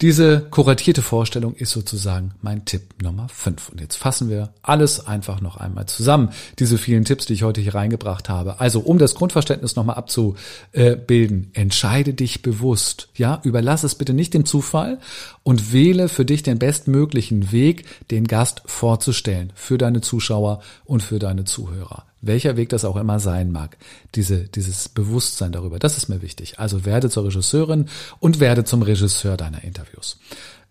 Diese 0.05 0.39
kuratierte 0.51 1.01
Vorstellung 1.01 1.55
ist 1.55 1.71
sozusagen 1.71 2.35
mein 2.43 2.63
Tipp 2.63 3.01
Nummer 3.01 3.27
5. 3.27 3.69
Und 3.69 3.81
jetzt 3.81 3.95
fassen 3.95 4.29
wir 4.29 4.53
alles 4.61 5.07
einfach 5.07 5.41
noch 5.41 5.57
einmal 5.57 5.87
zusammen. 5.87 6.29
Diese 6.59 6.77
vielen 6.77 7.05
Tipps, 7.05 7.25
die 7.25 7.33
ich 7.33 7.41
heute 7.41 7.59
hier 7.59 7.73
reingebracht 7.73 8.29
habe. 8.29 8.59
Also, 8.59 8.81
um 8.81 8.99
das 8.99 9.15
Grundverständnis 9.15 9.75
nochmal 9.75 9.95
abzubilden, 9.95 11.49
entscheide 11.53 12.13
dich 12.13 12.43
bewusst. 12.43 13.07
Ja, 13.15 13.41
überlass 13.41 13.83
es 13.83 13.95
bitte 13.95 14.13
nicht 14.13 14.35
dem 14.35 14.45
Zufall 14.45 14.99
und 15.45 15.71
wähle 15.71 16.09
für 16.09 16.25
dich 16.25 16.43
den 16.43 16.59
bestmöglichen 16.59 17.53
Weg, 17.53 17.85
den 18.11 18.27
Gast 18.27 18.63
vorzustellen. 18.65 19.53
Für 19.55 19.77
deine 19.77 20.01
Zuschauer 20.01 20.59
und 20.83 21.01
für 21.01 21.19
deine 21.19 21.45
Zuhörer 21.45 22.03
welcher 22.25 22.57
Weg 22.57 22.69
das 22.69 22.85
auch 22.85 22.95
immer 22.95 23.19
sein 23.19 23.51
mag, 23.51 23.77
diese, 24.15 24.45
dieses 24.47 24.89
Bewusstsein 24.89 25.51
darüber, 25.51 25.79
das 25.79 25.97
ist 25.97 26.09
mir 26.09 26.21
wichtig. 26.21 26.59
Also 26.59 26.85
werde 26.85 27.09
zur 27.09 27.25
Regisseurin 27.25 27.87
und 28.19 28.39
werde 28.39 28.63
zum 28.63 28.81
Regisseur 28.81 29.37
deiner 29.37 29.63
Interviews. 29.63 30.19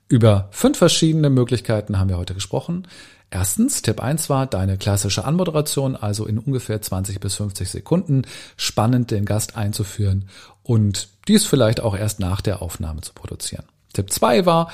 Über 0.09 0.49
fünf 0.51 0.79
verschiedene 0.79 1.31
Möglichkeiten 1.31 1.99
haben 1.99 2.11
wir 2.11 2.19
heute 2.19 2.35
gesprochen. 2.35 2.87
Erstens, 3.31 3.83
Tipp 3.83 4.01
1 4.01 4.29
war 4.29 4.47
deine 4.47 4.77
klassische 4.77 5.25
Anmoderation, 5.25 5.97
also 5.97 6.27
in 6.27 6.39
ungefähr 6.39 6.81
20 6.81 7.21
bis 7.21 7.37
50 7.37 7.71
Sekunden 7.71 8.23
spannend 8.57 9.11
den 9.11 9.25
Gast 9.25 9.57
einzuführen 9.57 10.29
und 10.63 11.09
dies 11.27 11.47
vielleicht 11.47 11.81
auch 11.81 11.97
erst 11.97 12.21
nach 12.21 12.41
der 12.43 12.63
Aufnahme 12.63 13.01
zu 13.01 13.13
produzieren. 13.15 13.65
Tipp 13.95 14.13
2 14.13 14.45
war, 14.45 14.71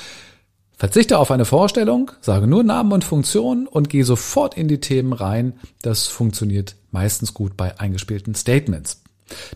Verzichte 0.76 1.18
auf 1.18 1.30
eine 1.30 1.44
Vorstellung, 1.44 2.11
sage 2.22 2.46
nur 2.46 2.64
Namen 2.64 2.92
und 2.92 3.04
Funktionen 3.04 3.66
und 3.66 3.90
gehe 3.90 4.04
sofort 4.04 4.56
in 4.56 4.66
die 4.66 4.80
Themen 4.80 5.12
rein. 5.12 5.52
Das 5.83 6.06
funktioniert 6.06 6.74
meistens 6.90 7.35
gut 7.35 7.54
bei 7.54 7.78
eingespielten 7.78 8.35
Statements. 8.35 9.02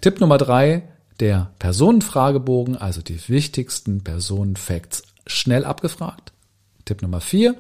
Tipp 0.03 0.21
Nummer 0.21 0.37
drei, 0.37 0.83
der 1.21 1.51
Personenfragebogen, 1.59 2.77
also 2.77 3.01
die 3.01 3.19
wichtigsten 3.29 4.05
Personenfacts 4.05 5.05
schnell 5.27 5.65
abgefragt. 5.65 6.33
Tipp 6.85 7.01
Nummer 7.01 7.23
vier, 7.23 7.57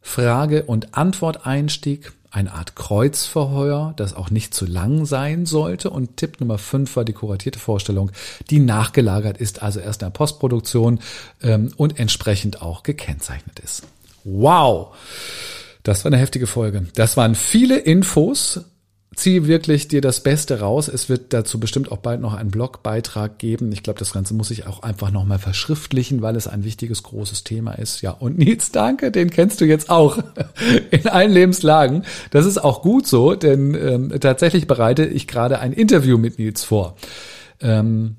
Frage- 0.00 0.62
und 0.62 0.94
Antworteinstieg, 0.96 2.12
eine 2.30 2.52
Art 2.52 2.76
Kreuzverheuer, 2.76 3.94
das 3.96 4.14
auch 4.14 4.30
nicht 4.30 4.54
zu 4.54 4.66
lang 4.66 5.06
sein 5.06 5.46
sollte. 5.46 5.90
Und 5.90 6.16
Tipp 6.16 6.40
Nummer 6.40 6.58
fünf 6.58 6.96
war 6.96 7.04
die 7.04 7.12
kuratierte 7.12 7.58
Vorstellung, 7.58 8.10
die 8.50 8.58
nachgelagert 8.58 9.38
ist, 9.38 9.62
also 9.62 9.80
erst 9.80 10.02
in 10.02 10.06
der 10.06 10.10
Postproduktion 10.10 11.00
ähm, 11.42 11.72
und 11.76 11.98
entsprechend 11.98 12.62
auch 12.62 12.82
gekennzeichnet 12.82 13.58
ist. 13.60 13.84
Wow! 14.24 14.94
Das 15.82 16.04
war 16.04 16.12
eine 16.12 16.20
heftige 16.20 16.46
Folge. 16.46 16.86
Das 16.94 17.16
waren 17.16 17.34
viele 17.34 17.78
Infos 17.78 18.60
zieh 19.14 19.46
wirklich 19.46 19.88
dir 19.88 20.00
das 20.00 20.22
Beste 20.22 20.60
raus. 20.60 20.88
Es 20.88 21.08
wird 21.08 21.32
dazu 21.32 21.58
bestimmt 21.58 21.90
auch 21.90 21.98
bald 21.98 22.20
noch 22.20 22.34
einen 22.34 22.50
Blogbeitrag 22.50 23.38
geben. 23.38 23.72
Ich 23.72 23.82
glaube, 23.82 23.98
das 23.98 24.12
Ganze 24.12 24.34
muss 24.34 24.50
ich 24.50 24.66
auch 24.66 24.82
einfach 24.82 25.10
nochmal 25.10 25.38
verschriftlichen, 25.38 26.22
weil 26.22 26.36
es 26.36 26.46
ein 26.46 26.64
wichtiges, 26.64 27.02
großes 27.02 27.42
Thema 27.44 27.72
ist. 27.72 28.02
Ja, 28.02 28.12
und 28.12 28.38
Nils, 28.38 28.70
danke, 28.70 29.10
den 29.10 29.30
kennst 29.30 29.60
du 29.60 29.64
jetzt 29.64 29.90
auch 29.90 30.18
in 30.90 31.08
allen 31.08 31.32
Lebenslagen. 31.32 32.04
Das 32.30 32.46
ist 32.46 32.58
auch 32.58 32.82
gut 32.82 33.06
so, 33.06 33.34
denn 33.34 33.74
ähm, 33.74 34.20
tatsächlich 34.20 34.66
bereite 34.66 35.06
ich 35.06 35.26
gerade 35.26 35.58
ein 35.58 35.72
Interview 35.72 36.18
mit 36.18 36.38
Nils 36.38 36.62
vor. 36.62 36.96
Ähm, 37.60 38.16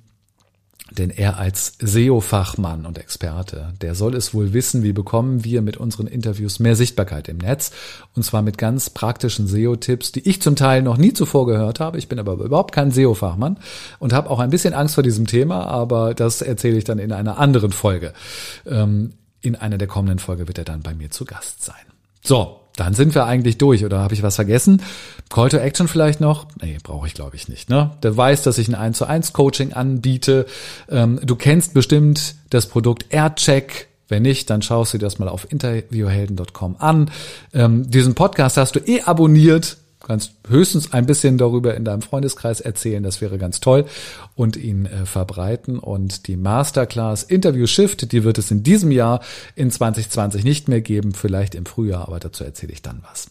denn 0.91 1.10
er 1.10 1.38
als 1.38 1.73
SEO-Fachmann 1.80 2.86
und 2.86 2.97
Experte, 2.97 3.73
der 3.82 3.95
soll 3.95 4.15
es 4.15 4.34
wohl 4.34 4.54
wissen, 4.54 4.84
wie 4.84 4.93
bekommen 4.93 5.43
wir 5.43 5.62
mit 5.62 5.78
unseren 5.78 6.08
Interviews 6.08 6.60
mehr 6.60 6.75
Sichtbarkeit 6.75 7.28
im 7.28 7.38
Netz. 7.38 7.71
Und 8.15 8.23
zwar 8.23 8.41
mit 8.41 8.58
ganz 8.58 8.89
praktischen 8.89 9.47
SEO-Tipps, 9.47 10.12
die 10.12 10.28
ich 10.28 10.41
zum 10.41 10.56
Teil 10.56 10.82
noch 10.82 10.97
nie 10.97 11.13
zuvor 11.13 11.45
gehört 11.45 11.80
habe. 11.80 11.97
Ich 11.97 12.08
bin 12.08 12.19
aber 12.19 12.34
überhaupt 12.34 12.73
kein 12.73 12.91
SEO-Fachmann 12.91 13.58
und 13.99 14.13
habe 14.13 14.30
auch 14.30 14.39
ein 14.39 14.49
bisschen 14.49 14.73
Angst 14.73 14.95
vor 14.95 15.04
diesem 15.04 15.28
Thema, 15.28 15.65
aber 15.65 16.13
das 16.13 16.41
erzähle 16.41 16.78
ich 16.78 16.84
dann 16.84 16.99
in 16.99 17.12
einer 17.12 17.38
anderen 17.38 17.71
Folge. 17.71 18.13
Ähm, 18.65 19.13
in 19.41 19.56
einer 19.56 19.78
der 19.78 19.88
kommenden 19.88 20.19
Folge 20.19 20.47
wird 20.47 20.58
er 20.58 20.65
dann 20.65 20.82
bei 20.82 20.93
mir 20.93 21.12
zu 21.12 21.25
Gast 21.25 21.63
sein. 21.63 21.75
So, 22.21 22.59
dann 22.79 22.93
sind 22.93 23.15
wir 23.15 23.25
eigentlich 23.25 23.57
durch. 23.57 23.85
Oder 23.85 23.99
habe 23.99 24.13
ich 24.13 24.23
was 24.23 24.35
vergessen? 24.35 24.81
Call 25.29 25.49
to 25.49 25.57
Action 25.57 25.87
vielleicht 25.87 26.21
noch? 26.21 26.47
Nee, 26.61 26.77
brauche 26.81 27.07
ich 27.07 27.13
glaube 27.13 27.35
ich 27.35 27.47
nicht. 27.49 27.69
Ne? 27.69 27.91
Der 28.03 28.15
weiß, 28.15 28.43
dass 28.43 28.57
ich 28.57 28.67
ein 28.67 28.75
1 28.75 28.97
zu 28.97 29.05
1 29.05 29.33
Coaching 29.33 29.73
anbiete. 29.73 30.45
Ähm, 30.89 31.19
du 31.23 31.35
kennst 31.35 31.73
bestimmt 31.73 32.35
das 32.49 32.67
Produkt 32.67 33.07
AirCheck. 33.09 33.87
Wenn 34.07 34.23
nicht, 34.23 34.49
dann 34.49 34.61
schaust 34.61 34.93
du 34.93 34.97
dir 34.97 35.05
das 35.05 35.19
mal 35.19 35.29
auf 35.29 35.51
interviewhelden.com 35.51 36.77
an. 36.79 37.11
Ähm, 37.53 37.89
diesen 37.91 38.15
Podcast 38.15 38.57
hast 38.57 38.75
du 38.75 38.79
eh 38.79 39.01
abonniert 39.01 39.77
kannst 40.05 40.31
höchstens 40.47 40.93
ein 40.93 41.05
bisschen 41.05 41.38
darüber 41.38 41.75
in 41.75 41.85
deinem 41.85 42.01
Freundeskreis 42.01 42.62
erzählen, 42.62 43.03
das 43.03 43.21
wäre 43.21 43.38
ganz 43.38 43.59
toll 43.59 43.85
und 44.35 44.55
ihn 44.55 44.85
äh, 44.85 45.05
verbreiten. 45.05 45.79
Und 45.79 46.27
die 46.27 46.38
Masterclass 46.38 47.23
Interview 47.23 47.67
Shift, 47.67 48.12
die 48.12 48.23
wird 48.23 48.38
es 48.38 48.51
in 48.51 48.63
diesem 48.63 48.91
Jahr 48.91 49.21
in 49.55 49.71
2020 49.71 50.43
nicht 50.43 50.67
mehr 50.67 50.81
geben, 50.81 51.13
vielleicht 51.13 51.55
im 51.55 51.65
Frühjahr, 51.65 52.07
aber 52.07 52.19
dazu 52.19 52.43
erzähle 52.43 52.73
ich 52.73 52.81
dann 52.81 53.03
was. 53.09 53.29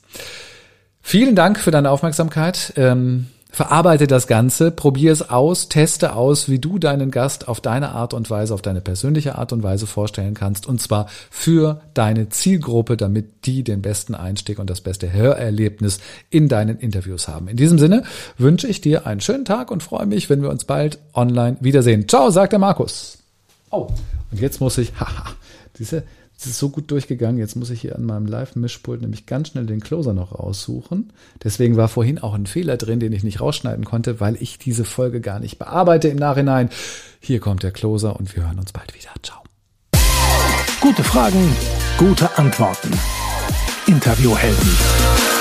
Vielen 1.01 1.35
Dank 1.35 1.59
für 1.59 1.71
deine 1.71 1.91
Aufmerksamkeit. 1.91 2.75
Ähm, 2.77 3.29
Verarbeite 3.51 4.07
das 4.07 4.27
Ganze, 4.27 4.71
probier 4.71 5.11
es 5.11 5.31
aus, 5.31 5.69
teste 5.69 6.15
aus, 6.15 6.51
wie 6.51 6.59
du 6.59 6.79
deinen 6.79 7.11
Gast 7.11 7.49
auf 7.49 7.61
deine 7.61 7.91
Art 7.93 8.13
und 8.13 8.29
Weise, 8.29 8.53
auf 8.53 8.61
deine 8.61 8.83
persönliche 8.83 9.37
Art 9.37 9.53
und 9.53 9.63
Weise 9.63 9.87
vorstellen 9.87 10.35
kannst. 10.35 10.67
Und 10.67 10.83
zwar 10.83 11.07
für 11.31 11.81
deine 11.95 12.29
Zielgruppe, 12.29 12.99
damit 12.99 13.47
die 13.47 13.65
den 13.65 13.81
besten 13.81 14.15
Einstieg 14.15 14.59
und 14.59 14.69
das 14.69 14.83
beste 14.83 15.13
Hörerlebnis 15.13 15.99
in 16.29 16.49
deinen 16.49 16.79
Interviews 16.79 17.27
haben. 17.27 17.49
In 17.49 17.57
diesem 17.57 17.79
Sinne 17.79 18.03
wünsche 18.37 18.69
ich 18.69 18.83
dir 18.83 19.07
einen 19.07 19.23
schönen 19.23 19.47
Tag 19.47 19.71
und 19.71 19.83
freue 19.83 20.07
mich, 20.07 20.29
wenn 20.29 20.43
wir 20.43 20.51
uns 20.51 20.65
bald 20.65 20.99
online 21.15 21.57
wiedersehen. 21.61 22.07
Ciao, 22.07 22.31
sagt 22.31 22.53
der 22.53 22.59
Markus. 22.59 23.19
Oh, 23.71 23.89
und 24.31 24.41
jetzt 24.41 24.61
muss 24.61 24.77
ich, 24.77 24.93
haha, 25.01 25.33
diese, 25.79 26.03
es 26.39 26.47
ist 26.47 26.59
so 26.59 26.69
gut 26.71 26.91
durchgegangen. 26.93 27.39
Jetzt 27.39 27.57
muss 27.57 27.71
ich 27.71 27.81
hier 27.81 27.97
an 27.97 28.05
meinem 28.05 28.27
Live-Mischpult 28.27 29.03
nämlich 29.03 29.27
ganz 29.27 29.49
schnell 29.49 29.67
den 29.67 29.81
Closer 29.81 30.13
noch 30.13 30.39
raussuchen. 30.39 31.13
Deswegen 31.43 31.77
war 31.77 31.89
vorhin 31.89 32.21
auch 32.21 32.35
ein 32.35 32.47
Fehler 32.47 32.77
drin, 32.77 33.01
den 33.01 33.13
ich 33.13 33.25
nicht 33.25 33.41
rausschneiden 33.41 33.85
konnte, 33.85 34.21
weil 34.21 34.41
ich 34.41 34.57
diese 34.59 34.85
Folge 34.85 35.21
gar 35.21 35.41
nicht 35.41 35.59
bearbeite 35.59 36.07
im 36.07 36.17
Nachhinein. 36.17 36.71
Hier 37.19 37.41
kommt 37.41 37.65
der 37.65 37.73
Closer 37.73 38.15
und 38.17 38.37
wir 38.37 38.45
hören 38.45 38.61
uns 38.61 38.73
bald 38.73 38.95
wieder. 38.95 39.11
Ciao. 39.21 39.43
Gute 40.81 41.03
Fragen, 41.03 41.51
gute 41.99 42.39
Antworten. 42.39 42.93
Interviewhelden. 43.87 45.38